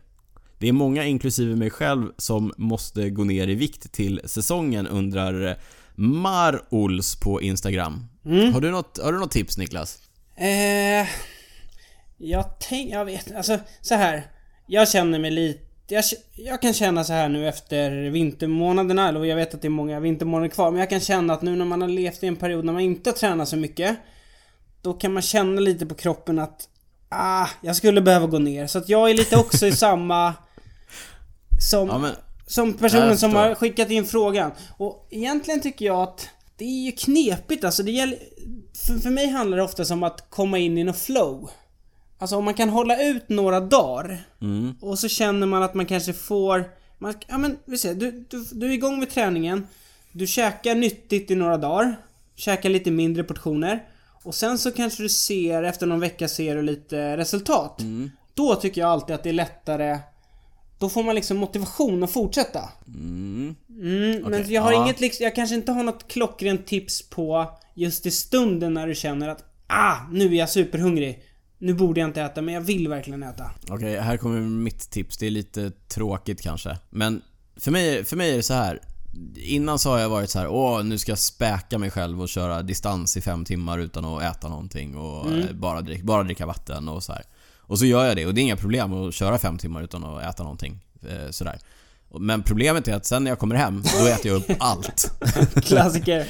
[0.60, 5.58] Det är många, inklusive mig själv, som måste gå ner i vikt till säsongen undrar
[5.96, 8.06] Mar-Ols på Instagram.
[8.26, 8.54] Mm.
[8.54, 10.00] Har, du något, har du något tips Niklas?
[10.36, 11.08] Eh,
[12.18, 14.28] jag tänk, jag vet alltså så här.
[14.68, 16.04] Jag känner mig lite, jag,
[16.36, 20.00] jag kan känna så här nu efter vintermånaderna, eller jag vet att det är många
[20.00, 22.66] vintermånader kvar, men jag kan känna att nu när man har levt i en period
[22.66, 23.98] när man inte har tränat så mycket,
[24.82, 26.70] då kan man känna lite på kroppen att
[27.10, 28.68] Ah, jag skulle behöva gå ner.
[28.68, 30.34] Så att jag är lite också i samma...
[31.60, 32.16] Som, Ja, men-
[32.48, 34.52] som personen som har skickat in frågan.
[34.78, 36.28] Och egentligen tycker jag att
[36.58, 37.84] det är ju knepigt alltså.
[37.84, 38.20] Det gäller,
[38.88, 41.50] för, för mig handlar det ofta om att komma in i något flow.
[42.20, 44.76] Alltså om man kan hålla ut några dagar Mm.
[44.82, 46.64] och så känner man att man kanske får...
[46.98, 49.68] Man, ja men vi ser, du, du, du är igång med träningen.
[50.12, 51.96] Du käkar nyttigt i några dagar.
[52.36, 53.84] Käkar lite mindre portioner.
[54.24, 57.82] Och sen så kanske du ser, efter någon vecka ser du lite resultat.
[57.82, 58.12] Mm.
[58.34, 60.00] Då tycker jag alltid att det är lättare
[60.80, 62.70] Då får man liksom motivation att fortsätta.
[62.88, 63.56] Mm.
[63.70, 64.84] Mm, men Okej, jag har ja.
[64.84, 68.96] inget liksom, jag kanske inte har något klockrent tips på just i stunden när du
[68.96, 71.24] känner att Ah, nu är jag superhungrig.
[71.58, 73.52] Nu borde jag inte äta, men jag vill verkligen äta.
[73.70, 75.18] Okej, här kommer mitt tips.
[75.18, 76.78] Det är lite tråkigt kanske.
[76.90, 77.22] Men
[77.56, 78.82] för mig, för mig är det så här.
[79.36, 82.30] Innan så har jag varit så här, åh nu ska jag späka mig själv och
[82.30, 86.46] köra distans i fem timmar utan att äta någonting och eh, bara, drick, bara dricka
[86.46, 87.24] vatten och så här.
[87.68, 90.04] Och så gör jag det och det är inga problem att köra fem timmar utan
[90.04, 90.80] att äta någonting.
[91.10, 91.60] Eh, sådär.
[92.20, 95.12] Men problemet är att sen när jag kommer hem, då äter jag upp allt.
[95.64, 96.28] Klassiker.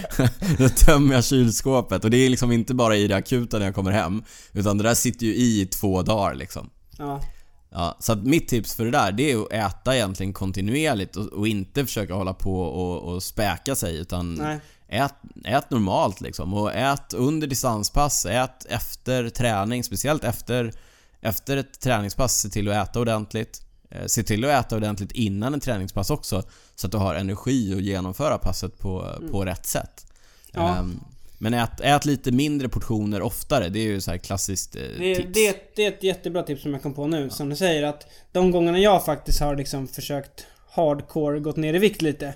[0.58, 3.76] Då tömmer jag kylskåpet och det är liksom inte bara i det akuta när jag
[3.76, 4.24] kommer hem.
[4.54, 6.70] Utan det där sitter ju i två dagar liksom.
[6.98, 7.22] Ja.
[7.70, 11.26] Ja, så att mitt tips för det där, det är att äta egentligen kontinuerligt och,
[11.26, 14.60] och inte försöka hålla på och, och späka sig utan Nej.
[14.88, 15.14] ät,
[15.46, 16.54] ät normalt liksom.
[16.54, 20.74] Och ät under distanspass, ät efter träning, speciellt efter,
[21.22, 23.62] efter ett träningspass, se till att äta ordentligt.
[23.90, 26.44] Eh, Se till att äta ordentligt innan en träningspass också,
[26.76, 30.06] så att du har energi att genomföra passet på, på rätt sätt.
[30.52, 30.78] Ja.
[30.78, 31.00] Ehm,
[31.40, 35.16] men ät, ät lite mindre portioner oftare, det är ju så här klassiskt eh, Det,
[35.16, 35.30] tips.
[35.34, 37.30] det, det är ett jättebra tips som jag kom på nu.
[37.30, 41.78] Som du säger att de gångerna jag faktiskt har liksom försökt hardcore gått ner i
[41.78, 42.34] vikt lite.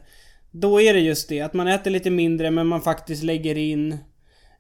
[0.52, 3.92] Då är det just det att man äter lite mindre men man faktiskt lägger in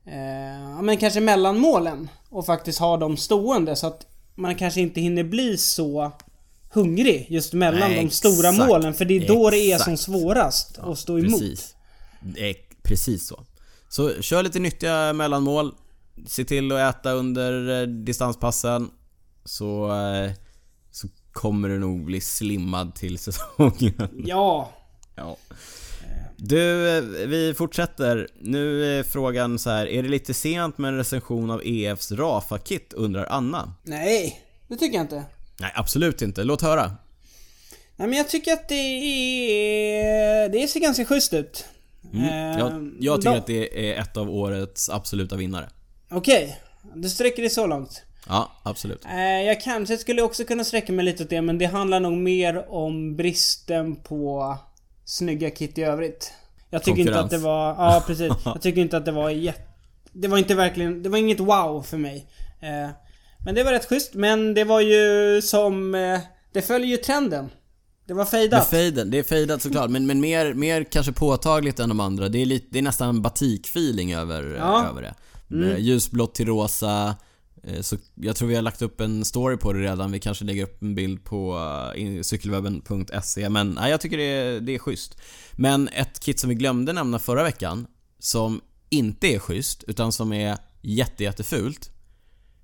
[0.06, 2.10] eh, ja, men kanske mellanmålen.
[2.30, 6.12] Och faktiskt har dem stående så att man kanske inte hinner bli så
[6.74, 8.68] hungrig just mellan Nej, de stora exakt.
[8.70, 8.94] målen.
[8.94, 9.84] För det är då det är Exakt.
[9.84, 11.40] som svårast att stå emot.
[11.42, 11.76] Precis.
[12.84, 13.44] Precis så.
[13.90, 15.74] Så kör lite nyttiga mellanmål.
[16.28, 18.90] Se till att äta under eh, distanspassen.
[19.46, 20.32] Så, eh,
[20.92, 24.10] så kommer du nog bli slimmad till säsongen.
[24.26, 24.72] Ja,
[25.16, 25.38] Ja.
[26.44, 28.28] Du, eh, vi fortsätter.
[28.39, 29.88] Nu är frågan så här.
[29.88, 32.94] Är det lite sent med en recension av EFs Rafa-kit?
[32.94, 33.74] Undrar Anna.
[33.84, 34.42] nej.
[34.68, 35.24] Det tycker jag inte.
[35.60, 36.44] Nej, absolut inte.
[36.44, 36.92] Låt höra.
[37.96, 40.50] Nej men jag tycker att det är...
[40.50, 41.66] Det ser ganska schysst ut.
[42.14, 42.26] Mm.
[42.26, 45.70] Eh, Jag, jag tycker då- att det är ett av årets absoluta vinnare.
[46.12, 46.60] Okej,
[46.96, 48.04] du sträcker dig så långt.
[48.28, 49.06] Ja, absolut.
[49.06, 52.18] Eh, jag kanske skulle också kunna sträcka mig lite åt det, men det handlar nog
[52.18, 54.58] mer om bristen på
[55.12, 56.32] snygga kit i övrigt.
[56.70, 57.68] Jag tycker inte att det var...
[57.68, 58.34] Ja, precis.
[58.45, 59.62] Jag tycker inte att det var jätte...
[60.12, 61.03] Det var inte verkligen...
[61.03, 62.26] Det var inget wow för mig.
[62.59, 62.89] Eh,
[63.45, 65.95] men det var rätt schysst, men det var ju som...
[65.95, 66.20] Eh,
[66.51, 67.49] det följer ju trenden.
[68.07, 68.70] Det var fejdat.
[68.70, 72.30] fejden, det är fejdat såklart, men, men mer, mer kanske påtagligt än de andra.
[72.30, 74.88] Det är, lite, det är nästan en batik-feeling över, Ja.
[74.89, 75.14] över det.
[75.55, 75.82] Mm.
[75.82, 77.16] Ljusblått till rosa.
[77.64, 80.12] Eh, så jag tror vi har lagt upp en story på det redan.
[80.12, 81.57] Vi kanske lägger upp en bild på
[81.97, 83.49] eh, cykelwebben.se.
[83.49, 85.18] Men nej, jag tycker det är, det är schysst.
[85.51, 87.88] Men ett kit som vi glömde nämna förra veckan,
[88.20, 91.89] som inte är schysst, utan som är jätte, jättefult.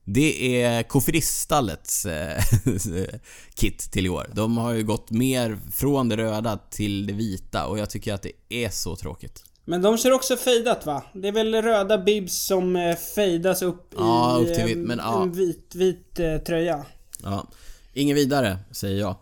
[0.04, 2.44] Det är Kofiristallets eh,
[3.56, 4.30] kit till i år.
[4.34, 8.22] De har ju gått mer från det röda till det vita och jag tycker att
[8.22, 9.44] det är så tråkigt.
[9.70, 11.04] Men de kör också fejdat va?
[11.14, 15.24] Det är väl röda bibs som eh, fejdas upp Ja, i upp eh, men ja.
[15.24, 16.86] en vit, vit eh, tröja.
[17.24, 17.48] Ja.
[17.94, 19.16] Ingen vidare, säger jag.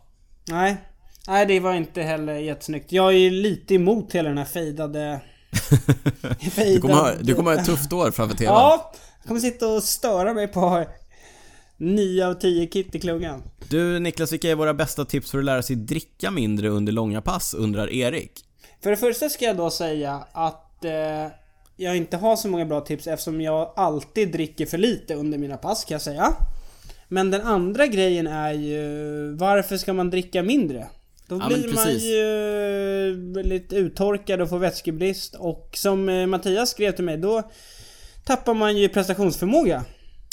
[0.47, 0.77] Nej.
[1.27, 2.91] Nej, det var inte heller jättesnyggt.
[2.91, 5.21] Jag är ju lite emot hela den här fejdade...
[6.55, 8.53] Du kommer, ha, du kommer ha ett tufft år framför TVn.
[8.53, 8.93] Ja!
[9.17, 10.85] Jag kommer sitta och störa mig på
[11.77, 13.43] 9 av 10 kit i klungan.
[13.69, 17.21] Du Niklas, vilka är våra bästa tips för att lära sig dricka mindre under långa
[17.21, 18.31] pass, undrar Erik.
[18.81, 21.27] För det första ska jag då säga att eh,
[21.75, 25.57] jag inte har så många bra tips eftersom jag alltid dricker för lite under mina
[25.57, 26.33] pass kan jag säga.
[27.07, 30.87] Men den andra grejen är ju varför ska man dricka mindre?
[31.27, 36.91] Då Ja, blir man ju lite uttorkad och får vätskebrist och som eh, Mattias skrev
[36.91, 37.43] till mig då
[38.25, 39.83] tappar man ju prestationsförmåga.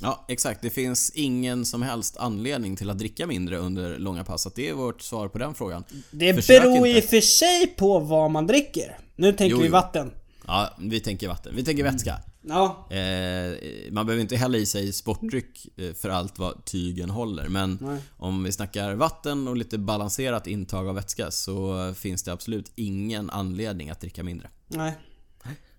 [0.03, 0.63] Ja, exakt.
[0.63, 4.47] Det finns ingen som helst anledning till att dricka mindre under långa pass.
[4.47, 5.85] Att det är vårt svar på den frågan.
[6.11, 8.99] Det Försök beror i och för sig på vad man dricker.
[9.17, 9.73] Nu tänker Jo, vi jo.
[9.73, 10.13] vatten.
[10.47, 11.57] Ja, vi tänker vatten.
[11.57, 12.19] Vi tänker vätska.
[12.45, 13.57] Ja, Eh,
[13.93, 17.49] man behöver inte hälla i sig sportdryck eh, för allt vad tygen håller.
[17.49, 17.99] Men Nej.
[18.17, 23.31] om vi snackar vatten och lite balanserat intag av vätska så finns det absolut ingen
[23.31, 24.49] anledning att dricka mindre.
[24.69, 24.93] nej.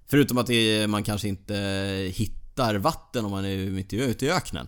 [0.08, 1.54] Förutom att det, man kanske inte
[2.14, 4.68] hittar vatten om man är mitt i- ute i öknen.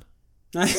[0.53, 0.69] Nej.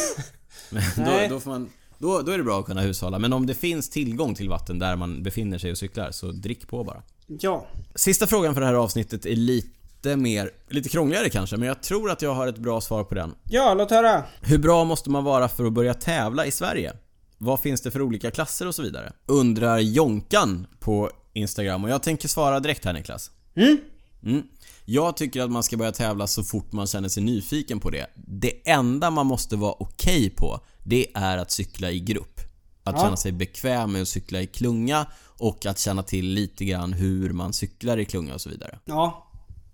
[0.97, 3.19] då, då, får man, då, då är det bra att kunna hushålla.
[3.19, 6.69] Men om det finns tillgång till vatten där man befinner sig och cyklar, så drick
[6.69, 7.03] på bara.
[7.27, 7.67] Ja.
[7.95, 12.11] Sista frågan för det här avsnittet är lite mer, lite krångligare kanske, men jag tror
[12.11, 13.35] att jag har ett bra svar på den.
[13.45, 14.25] Ja, låt höra.
[14.41, 16.93] Hur bra måste man vara för att börja tävla i Sverige?
[17.39, 19.13] Vad finns det för olika klasser och så vidare?
[19.27, 23.31] Undrar Jonkan på Instagram och jag tänker svara direkt här Niklas.
[23.57, 23.79] Mm.
[24.25, 24.43] Mm.
[24.85, 28.07] Jag tycker att man ska börja tävla så fort man känner sig nyfiken på det.
[28.15, 32.41] Det enda man måste vara okej på, det är att cykla i grupp.
[32.85, 33.03] Att Ja.
[33.03, 35.07] känna sig bekväm med att cykla i klunga
[35.39, 38.79] och att känna till lite grann hur man cyklar i klunga och så vidare.
[38.85, 39.23] Ja.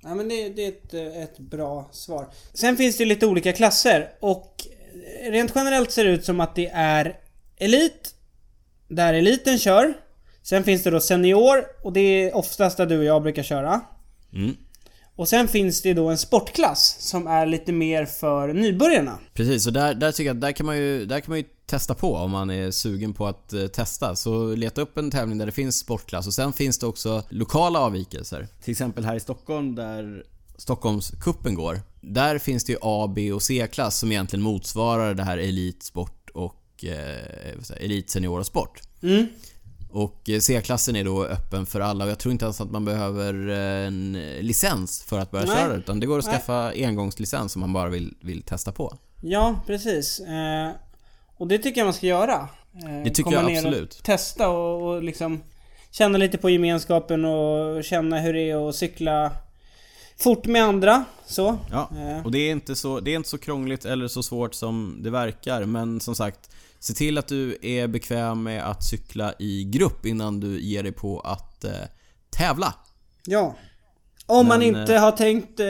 [0.02, 0.94] Ja men det, det är ett,
[1.30, 2.28] ett bra svar.
[2.54, 4.66] Sen finns det lite olika klasser och
[5.30, 7.18] rent generellt ser det ut som att det är
[7.56, 8.14] Elit,
[8.88, 9.94] där eliten kör.
[10.42, 13.80] Sen finns det då Senior och det är oftast där du och jag brukar köra.
[14.32, 14.56] Mm.
[15.16, 19.18] Och sen finns det då en sportklass som är lite mer för nybörjarna.
[19.34, 21.94] Precis, och där, där tycker jag där kan, man ju, där kan man ju testa
[21.94, 24.16] på om man är sugen på att eh, testa.
[24.16, 27.78] Så leta upp en tävling där det finns sportklass och sen finns det också lokala
[27.78, 28.48] avvikelser.
[28.62, 30.24] Till exempel här i Stockholm där
[30.56, 31.80] Stockholmskuppen går.
[32.00, 36.84] Där finns det ju A, B och C-klass som egentligen motsvarar det här elitsport och
[36.84, 38.80] eh, elit senior och sport.
[39.02, 39.26] Mm.
[39.92, 42.84] Och eh, C-klassen är då öppen för alla och jag tror inte ens att man
[42.84, 45.56] behöver eh, en licens för att börja Nej.
[45.56, 46.34] köra utan det går att Nej.
[46.34, 48.98] skaffa engångslicens om man bara vill, vill testa på.
[49.22, 50.20] Ja, precis.
[50.20, 50.70] Eh,
[51.36, 52.48] och det tycker jag man ska göra.
[52.74, 53.94] Eh, Det tycker komma jag ner absolut.
[53.94, 55.42] Och testa och, och liksom
[55.90, 59.32] känna lite på gemenskapen och känna hur det är att cykla
[60.18, 61.04] fort med andra.
[61.26, 61.58] Så.
[61.70, 64.54] Ja, Eh, och det är, inte så, det är inte så krångligt eller så svårt
[64.54, 66.50] som det verkar men som sagt
[66.82, 70.92] Se till att du är bekväm med att cykla i grupp innan du ger dig
[70.92, 71.70] på att eh,
[72.30, 72.74] tävla.
[73.26, 73.56] ja.
[74.26, 75.66] Om man Men, inte eh, har tänkt eh,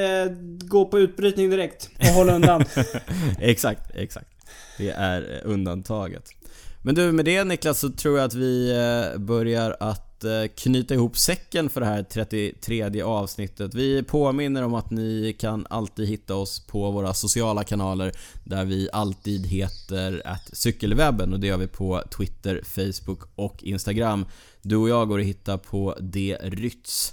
[0.60, 2.64] gå på utbrytning direkt och hålla undan.
[3.38, 4.30] exakt, exakt.
[4.78, 6.28] Det är eh, undantaget.
[6.82, 10.94] Men du, med det Niklas så tror jag att vi eh, börjar att eh, knyta
[10.94, 13.74] ihop säcken för det här 33 avsnittet.
[13.74, 18.12] Vi påminner om att ni kan alltid hitta oss på våra sociala kanaler
[18.44, 24.26] där vi alltid heter att cykelwebben och det gör vi på Twitter, Facebook och Instagram.
[24.62, 27.12] Du och jag går att hitta på drytz.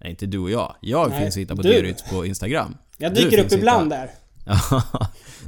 [0.00, 0.74] Nej, inte du och jag.
[0.80, 2.76] Jag Nej, finns att hitta på drytz på Instagram.
[2.98, 4.10] Jag dyker upp att hitta- ibland där.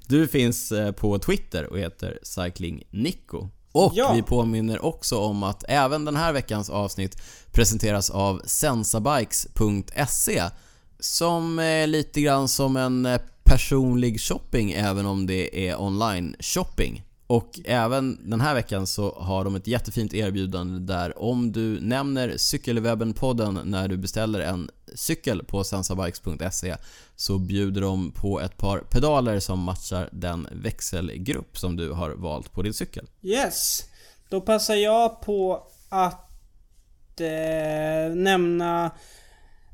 [0.06, 3.48] Du finns eh, på Twitter och heter cyclingnico.
[3.78, 4.12] Och Ja.
[4.12, 7.22] vi påminner också om att även den här veckans avsnitt
[7.52, 10.42] presenteras av sensabikes.se
[11.00, 17.02] som är lite grann som en eh, personlig shopping även om det är online shopping.
[17.28, 22.28] Och även den här veckan så har de ett jättefint erbjudande där om du nämner
[22.28, 26.76] Cykelwebben-podden när du beställer en cykel på sensabikes.se
[27.16, 32.52] så bjuder de på ett par pedaler som matchar den växelgrupp som du har valt
[32.52, 33.06] på din cykel.
[33.22, 33.84] Yes.
[34.28, 38.90] Då passar jag på att eh, nämna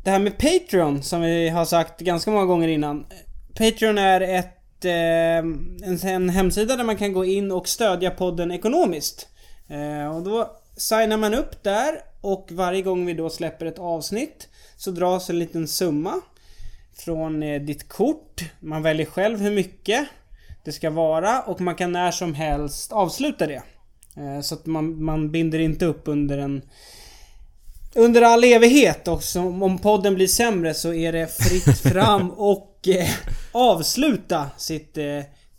[0.04, 3.06] det här med Patreon som vi har sagt ganska många gånger innan.
[3.54, 8.50] Patreon är ett, eh, en, en hemsida där man kan gå in och stödja podden
[8.50, 9.28] ekonomiskt.
[9.68, 14.48] Eh, och då signar man upp där och varje gång vi då släpper ett avsnitt
[14.76, 16.20] så dras en liten summa
[16.96, 18.44] från eh, ditt kort.
[18.60, 20.06] Man väljer själv hur mycket
[20.64, 23.62] det ska vara och man kan när som helst avsluta det.
[24.16, 26.62] Eh, Så att man, man binder inte upp under en
[27.94, 32.88] under all evighet och så, om podden blir sämre så är det fritt fram och
[32.88, 33.10] eh,
[33.52, 35.04] avsluta sitt eh,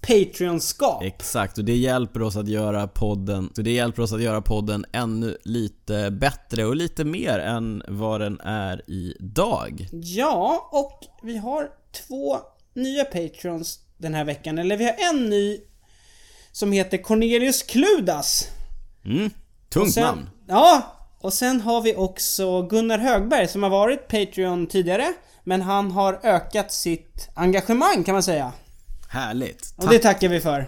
[0.07, 1.03] Patreon-skap.
[1.03, 4.85] Exakt, och det hjälper oss att göra podden, så det hjälper oss att göra podden
[4.91, 9.87] ännu lite bättre och lite mer än vad den är idag.
[9.91, 11.69] Ja, och vi har
[12.07, 12.37] två
[12.73, 14.57] nya Patreons den här veckan.
[14.57, 15.59] Eller vi har en ny
[16.51, 18.47] som heter Cornelius Kludas.
[19.05, 19.29] Mm,
[19.69, 20.29] tungt sen, namn.
[20.47, 20.94] Ja,
[21.25, 25.13] och sen har vi också Gunnar Högberg som har varit Patreon tidigare.
[25.43, 28.51] Men han har ökat sitt engagemang kan man säga.
[29.09, 29.73] Härligt.
[29.77, 30.65] Och det tackar vi för.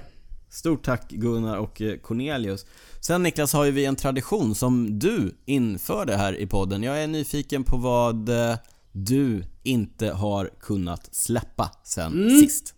[0.50, 2.66] Stort tack Gunnar och eh, Cornelius.
[3.02, 6.84] Sen Niklas har ju vi en tradition som du införde här i podden.
[6.84, 8.56] Jag är nyfiken på vad eh,
[8.92, 12.74] du inte har kunnat släppa sen sist.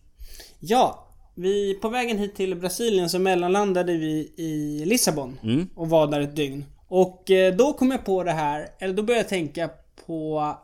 [0.60, 5.68] Ja, vi, på vägen hit till Brasilien så mellanlandade vi i Lissabon Mm.
[5.76, 6.66] och var där ett dygn.
[6.90, 9.70] Och eh, då kom jag på det här, eller då började jag tänka
[10.06, 10.56] på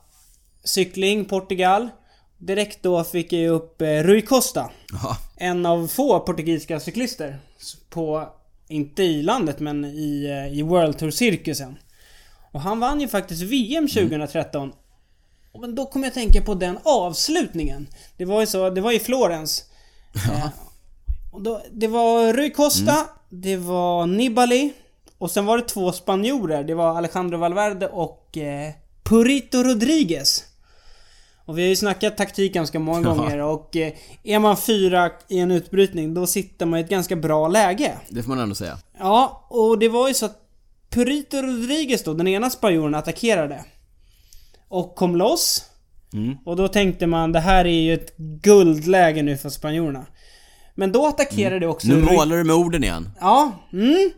[0.64, 1.90] cykling, Portugal.
[2.38, 4.70] Direkt då fick jag upp eh, Rui Costa.
[5.04, 7.40] Ja, En av få portugisiska cyklister.
[7.90, 8.30] På,
[8.68, 11.78] inte i landet men i, eh, i World Tour-cirkusen.
[12.52, 14.72] Och han vann ju faktiskt VM 2013.
[15.52, 17.88] Och Men då kom jag att tänka på den avslutningen.
[18.18, 19.64] Det var ju så, det var i Florens.
[20.32, 20.48] Eh,
[21.34, 23.06] Och då, det var Rui Costa, Mm.
[23.30, 24.74] det var Nibali
[25.18, 26.64] och sen var det två spanjorer.
[26.64, 28.72] Det var Alejandro Valverde och eh,
[29.04, 30.44] Purito Rodriguez.
[31.46, 33.14] Och vi har ju snackat taktik ganska många Ja.
[33.16, 33.94] gånger och eh,
[34.24, 37.98] är man fyra i en utbrytning då sitter man i ett ganska bra läge.
[38.10, 38.78] Det får man ändå säga.
[39.00, 40.42] Ja, och det var ju så att
[40.90, 43.66] Purito Rodriguez då, den ena spanjoren, attackerade.
[44.68, 45.66] Och kom loss.
[46.14, 46.38] Mm.
[46.46, 50.06] Och då tänkte man, det här är ju ett guldläge nu för spanjorerna.
[50.76, 51.88] Men då attackerade också...
[51.88, 52.00] Mm.
[52.00, 53.10] Nu Rui- målar du med orden igen.
[53.20, 54.12] Ja, mm.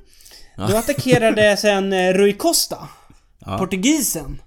[0.57, 2.77] Då attackerade sen eh, Rui Costa.
[3.45, 3.57] Ja.
[3.57, 4.41] Portugisen.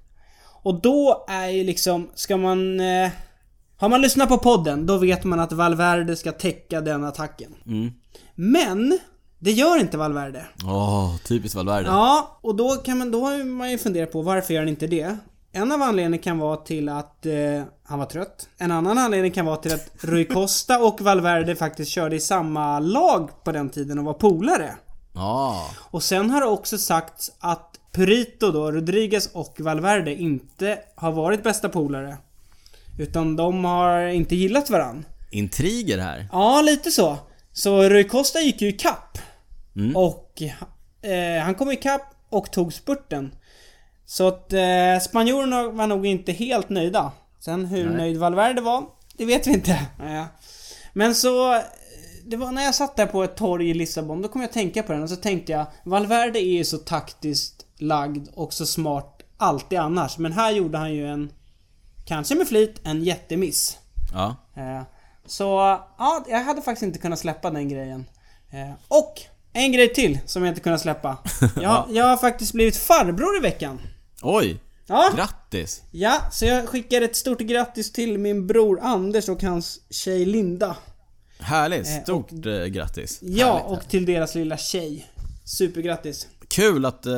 [0.63, 2.81] Och då är ju liksom, ska man...
[2.81, 3.11] Eh,
[3.77, 7.55] har man lyssnat på podden, då vet man att Valverde ska täcka den attacken.
[7.67, 7.91] Mm.
[8.35, 8.99] Men,
[9.39, 10.47] det gör inte Valverde.
[10.65, 11.89] Åh, typiskt Valverde.
[11.89, 14.87] Ja, och då kan man, då har man ju funderat på varför gör han inte
[14.87, 15.17] det?
[15.53, 18.49] En av anledningarna kan vara till att eh, han var trött.
[18.59, 22.79] En annan anledning kan vara till att Rui Costa och Valverde faktiskt körde i samma
[22.79, 24.75] lag på den tiden och var polare.
[25.13, 25.71] Ja.
[25.79, 31.43] Och sen har det också sagts att Purito då, Rodriguez och Valverde inte har varit
[31.43, 32.17] bästa polare.
[32.99, 35.05] Utan de har inte gillat varann.
[35.31, 36.29] Intriger här.
[36.33, 37.19] Ja, lite så.
[37.53, 39.19] Så Rui Costa gick ju i kapp
[39.77, 39.97] Mm.
[39.97, 40.43] Och
[41.03, 43.35] eh, han kom i kapp och tog spurten.
[44.07, 47.13] Så att eh, spanjorerna var nog inte helt nöjda.
[47.41, 47.97] Sen hur Nej.
[47.97, 48.85] nöjd Valverde var,
[49.17, 49.87] det vet vi inte.
[50.93, 51.63] Men så...
[52.25, 54.55] Det var när jag satt där på ett torg i Lissabon, då kom jag att
[54.55, 58.67] tänka på den och så tänkte jag Valverde är ju så taktiskt lagd och så
[58.67, 60.19] smart alltid annars.
[60.19, 61.33] Men här gjorde han ju en,
[62.07, 63.79] kanske med flit, en jättemiss.
[64.13, 64.37] Ja.
[64.57, 64.83] Eh,
[65.27, 65.45] Så
[65.99, 68.05] ja, jag hade faktiskt inte kunnat släppa den grejen.
[68.51, 69.21] Eh, Och
[69.53, 71.17] en grej till som jag inte kunnat släppa.
[71.61, 73.81] Jag, jag har faktiskt blivit farbror i veckan.
[74.23, 74.61] Oj!
[74.87, 75.83] Ja, Grattis!
[75.91, 80.77] ja, så jag skickar ett stort grattis till min bror Anders och hans tjej Linda.
[81.41, 81.87] Härligt!
[81.87, 83.19] Eh, Stort eh, grattis!
[83.23, 85.07] Ja, Härligt, och till deras lilla tjej.
[85.45, 86.27] Supergrattis.
[86.49, 87.15] Kul att eh,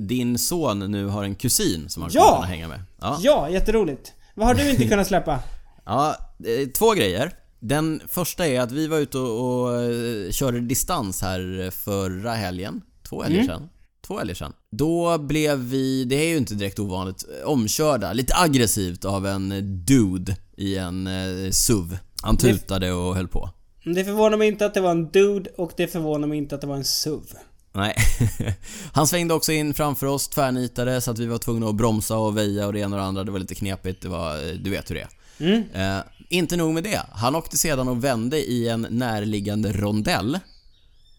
[0.00, 2.34] din son nu har en kusin som han Ja!
[2.36, 2.80] kunna hänga med.
[3.00, 3.18] Ja.
[3.22, 4.12] Ja, jätteroligt.
[4.34, 5.38] Vad har du inte kunnat släppa?
[5.84, 7.32] ja, eh, två grejer.
[7.60, 12.80] Den första är att vi var ute och, och körde distans här förra helgen.
[13.08, 13.46] Två helger Mm.
[13.48, 13.68] sedan.
[14.06, 14.52] Två helger sedan.
[14.72, 19.48] Då blev vi, det är ju inte direkt ovanligt, omkörda lite aggressivt av en
[19.84, 21.96] dude i en eh, SUV.
[22.22, 23.50] Han tutade och höll på.
[23.84, 26.60] Det förvånar mig inte att det var en dude och det förvånar mig inte att
[26.60, 27.24] det var en SUV.
[27.72, 27.96] Nej.
[28.92, 32.36] Han svängde också in framför oss, tvärnitade, så att vi var tvungna att bromsa och
[32.36, 33.24] väja och det ena och det andra.
[33.24, 35.08] Det var lite knepigt, det var, du vet hur det är.
[35.38, 35.62] Mm.
[35.74, 37.00] Eh, inte nog med det.
[37.12, 40.38] Han åkte sedan och vände i en närliggande rondell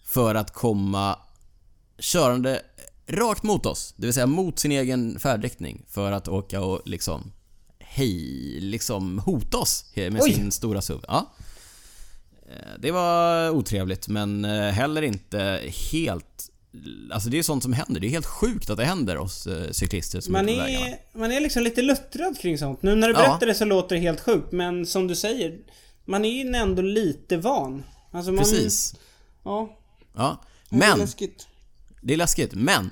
[0.06, 1.20] för att komma
[1.99, 2.62] körande
[3.08, 3.93] rakt mot oss.
[3.97, 7.32] Det vill säga mot sin egen färdriktning för att åka och liksom
[7.93, 10.33] hej, liksom hota oss med Oj.
[10.33, 10.99] sin stora SUV.
[11.07, 11.33] Ja.
[12.49, 16.49] Eh, Det var otrevligt men eh, heller inte helt...
[17.11, 18.01] Alltså det är sånt som händer.
[18.01, 20.95] Det är helt sjukt att det händer oss eh, cyklister som Man är på vägarna.
[21.13, 22.81] man är liksom lite luttrad kring sånt.
[22.83, 23.19] Nu när du Ja.
[23.19, 25.57] berättar det så låter det helt sjukt, men som du säger,
[26.05, 27.83] man är ju ändå lite van.
[28.11, 28.95] Alltså man, Precis.
[29.43, 29.77] Ja.
[30.15, 30.41] Ja.
[30.69, 31.47] det är Men läskigt.
[32.01, 32.89] Det är läskigt, men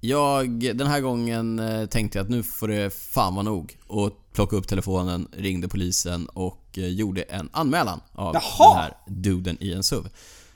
[0.00, 3.78] jag, den här gången eh, tänkte jag att nu får det fan vara nog.
[3.86, 8.74] Och plocka upp telefonen, ringde polisen och eh, gjorde en anmälan av Jaha!
[8.74, 10.06] den här duden i en SUV.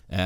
[0.08, 0.20] Eh,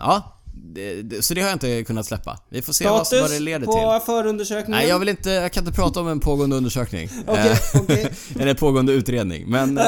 [0.00, 2.38] ja, det, det, så det har jag inte kunnat släppa.
[2.48, 4.06] Vi får se vad, Status vad det leder på till.
[4.06, 4.80] förundersökningen?
[4.80, 7.08] Nej, jag vill inte, jag kan inte prata om en pågående undersökning.
[7.26, 8.12] Okej, Eh, okej.
[8.38, 9.50] Eller pågående utredning.
[9.50, 9.80] Men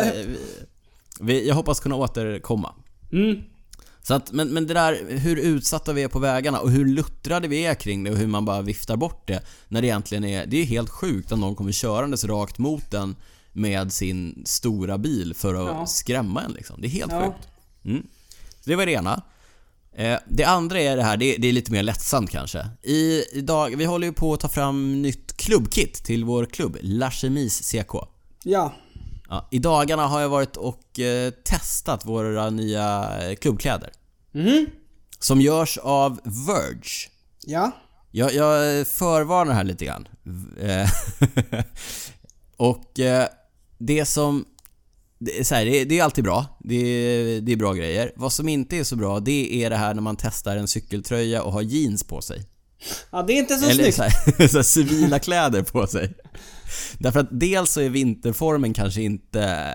[1.21, 2.75] vi, jag hoppas kunna återkomma.
[3.13, 3.43] Mm.
[4.03, 7.49] Så att, men, men det där hur utsatta vi är på vägarna och hur luttrade
[7.49, 9.43] vi är kring det och hur man bara viftar bort det.
[9.69, 13.17] När det egentligen är, det är helt sjukt att någon kommer körandes rakt mot den
[13.53, 15.87] med sin stora bil för att Ja.
[15.87, 16.81] skrämma en liksom.
[16.81, 17.21] Det är helt Ja.
[17.27, 17.49] sjukt.
[17.85, 18.07] Mm.
[18.65, 19.23] Det var det ena.
[19.97, 22.67] Eh, det andra är det här, det, det är lite mer lättsamt kanske.
[22.83, 27.11] I, idag, vi håller ju på att ta fram nytt klubbkit till vår klubb, La
[27.11, 27.95] Chemise CK.
[28.45, 28.75] Ja.
[29.33, 33.91] Ja, I dagarna har jag varit och eh, testat våra nya eh, klubbkläder.
[34.33, 34.66] Mhm.
[35.18, 37.09] Som görs av Verge.
[37.47, 37.70] Ja.
[38.11, 40.09] Jag, jag förvarnar här lite grann.
[40.61, 40.91] Eh,
[42.57, 43.26] och eh,
[43.78, 44.45] det som...
[45.18, 46.47] Det är, så här, det, är, det är alltid bra.
[46.61, 48.12] Det är, det är bra grejer.
[48.16, 51.43] Vad som inte är så bra, det är det här när man testar en cykeltröja
[51.43, 52.47] och har jeans på sig.
[53.11, 53.99] Ja, det är inte så Eller snyggt.
[54.55, 56.14] här civila kläder på sig.
[56.99, 59.66] Därför att dels så är vinterformen kanske inte...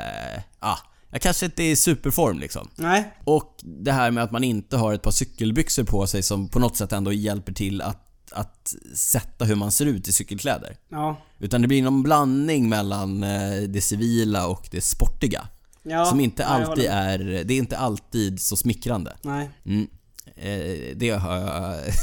[0.59, 0.77] Ah,
[1.09, 2.69] jag kanske inte är i superform liksom.
[2.75, 3.13] Nej.
[3.23, 6.59] Och det här med att man inte har ett par cykelbyxor på sig som på
[6.59, 10.77] något sätt ändå hjälper till att, att sätta hur man ser ut i cykelkläder.
[10.89, 11.21] Ja.
[11.39, 15.47] Utan det blir någon blandning mellan eh, det civila och det sportiga.
[15.83, 19.15] Ja, som inte alltid är, det är inte alltid så smickrande.
[19.21, 19.49] Nej.
[19.65, 19.87] Mm.
[20.35, 21.75] Eh, det har jag...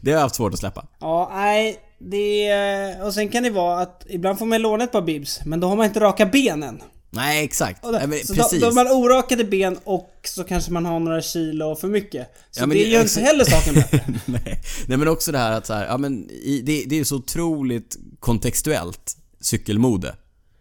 [0.00, 0.86] det har jag haft svårt att släppa.
[1.00, 1.80] Ja, nej.
[1.98, 5.60] Det och sen kan det vara att ibland får man låna ett par bibs, men
[5.60, 6.82] då har man inte raka benen.
[7.10, 7.84] Nej, exakt.
[7.84, 8.52] Och Nej, så precis.
[8.52, 12.28] Då, då har man orakade ben och så kanske man har några kilo för mycket.
[12.50, 14.04] Så Ja, men det det- gör inte heller saken bättre.
[14.24, 14.60] Nej.
[14.86, 17.04] Nej men också det här att så här, ja men i, det, det är ju
[17.04, 20.14] så otroligt kontextuellt cykelmode.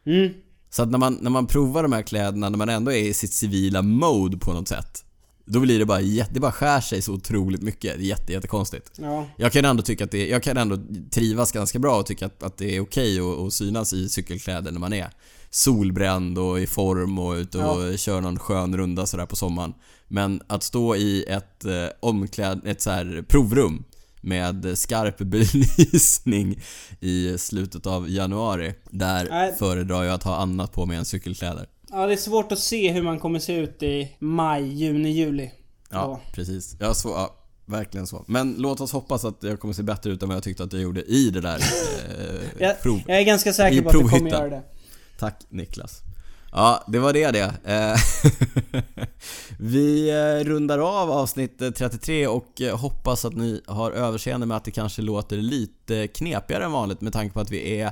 [0.06, 0.34] Mm.
[0.70, 3.14] Så att när man, när man provar de här kläderna när man ändå är i
[3.14, 5.03] sitt civila mode på något sätt.
[5.46, 7.98] Då blir det bara det bara skär sig så otroligt mycket.
[7.98, 8.91] Det är jätte, jättekonstigt.
[8.96, 9.28] Ja.
[9.38, 10.78] Jag kan ändå tycka att det, jag kan ändå
[11.12, 14.72] trivas ganska bra och tycka att, att det är okej att, att synas i cykelkläder
[14.72, 15.10] när man är
[15.50, 19.74] solbränd och i form och ute och kör någon skön runda sådär på sommaren.
[20.08, 23.84] Men att stå i ett eh, omkläd, ett så här provrum
[24.22, 26.62] med skarp belysning
[27.00, 28.74] i slutet av januari.
[28.89, 29.56] Där Nej.
[29.60, 31.68] föredrar jag att ha annat på mig än cykelkläder.
[31.94, 35.52] Ja, det är svårt att se hur man kommer se ut i maj, juni, juli.
[35.89, 36.76] Ja, precis.
[36.80, 37.36] Ja, så, ja,
[37.66, 38.24] verkligen så.
[38.28, 40.74] Men låt oss hoppas att jag kommer se bättre ut än vad jag tyckte att
[40.74, 43.02] jag gjorde i det där eh, Jag, prov.
[43.08, 44.64] jag är ganska säker på att du kommer göra det.
[45.20, 46.02] Tack Niklas.
[46.52, 47.54] Ja, det var det det.
[47.64, 47.96] Eh,
[49.60, 54.58] Vi eh, rundar av avsnitt eh, 33 och eh, hoppas att ni har överseende med
[54.58, 57.91] att det kanske låter lite knepigare än vanligt med tanke på att vi är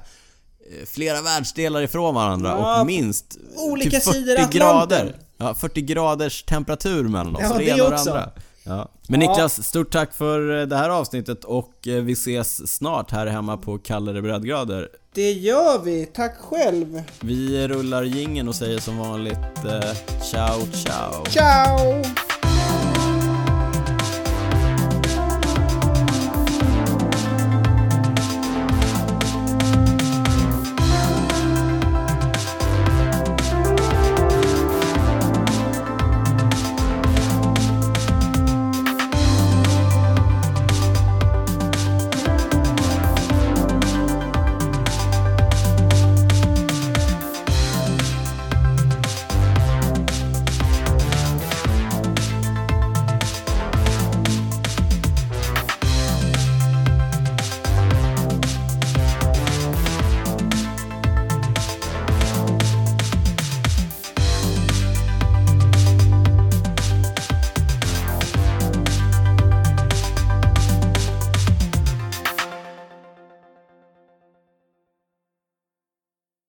[0.85, 4.59] flera världsdelar ifrån varandra Ja, och minst olika typ 40 sidor Atlanten.
[4.59, 5.15] grader.
[5.37, 7.41] Ja, 40 graders temperatur mellan oss.
[7.43, 8.09] Ja, det det också.
[8.09, 8.29] andra.
[8.63, 8.89] Ja.
[9.07, 13.27] Men Niklas, stort tack för eh, det här avsnittet och eh, vi ses snart här
[13.27, 14.89] hemma på kallare breddgrader.
[15.13, 16.05] Det gör vi.
[16.05, 17.01] Tack själv.
[17.19, 21.25] Vi rullar gingen och säger som vanligt eh, ciao ciao.
[21.29, 22.30] Ciao!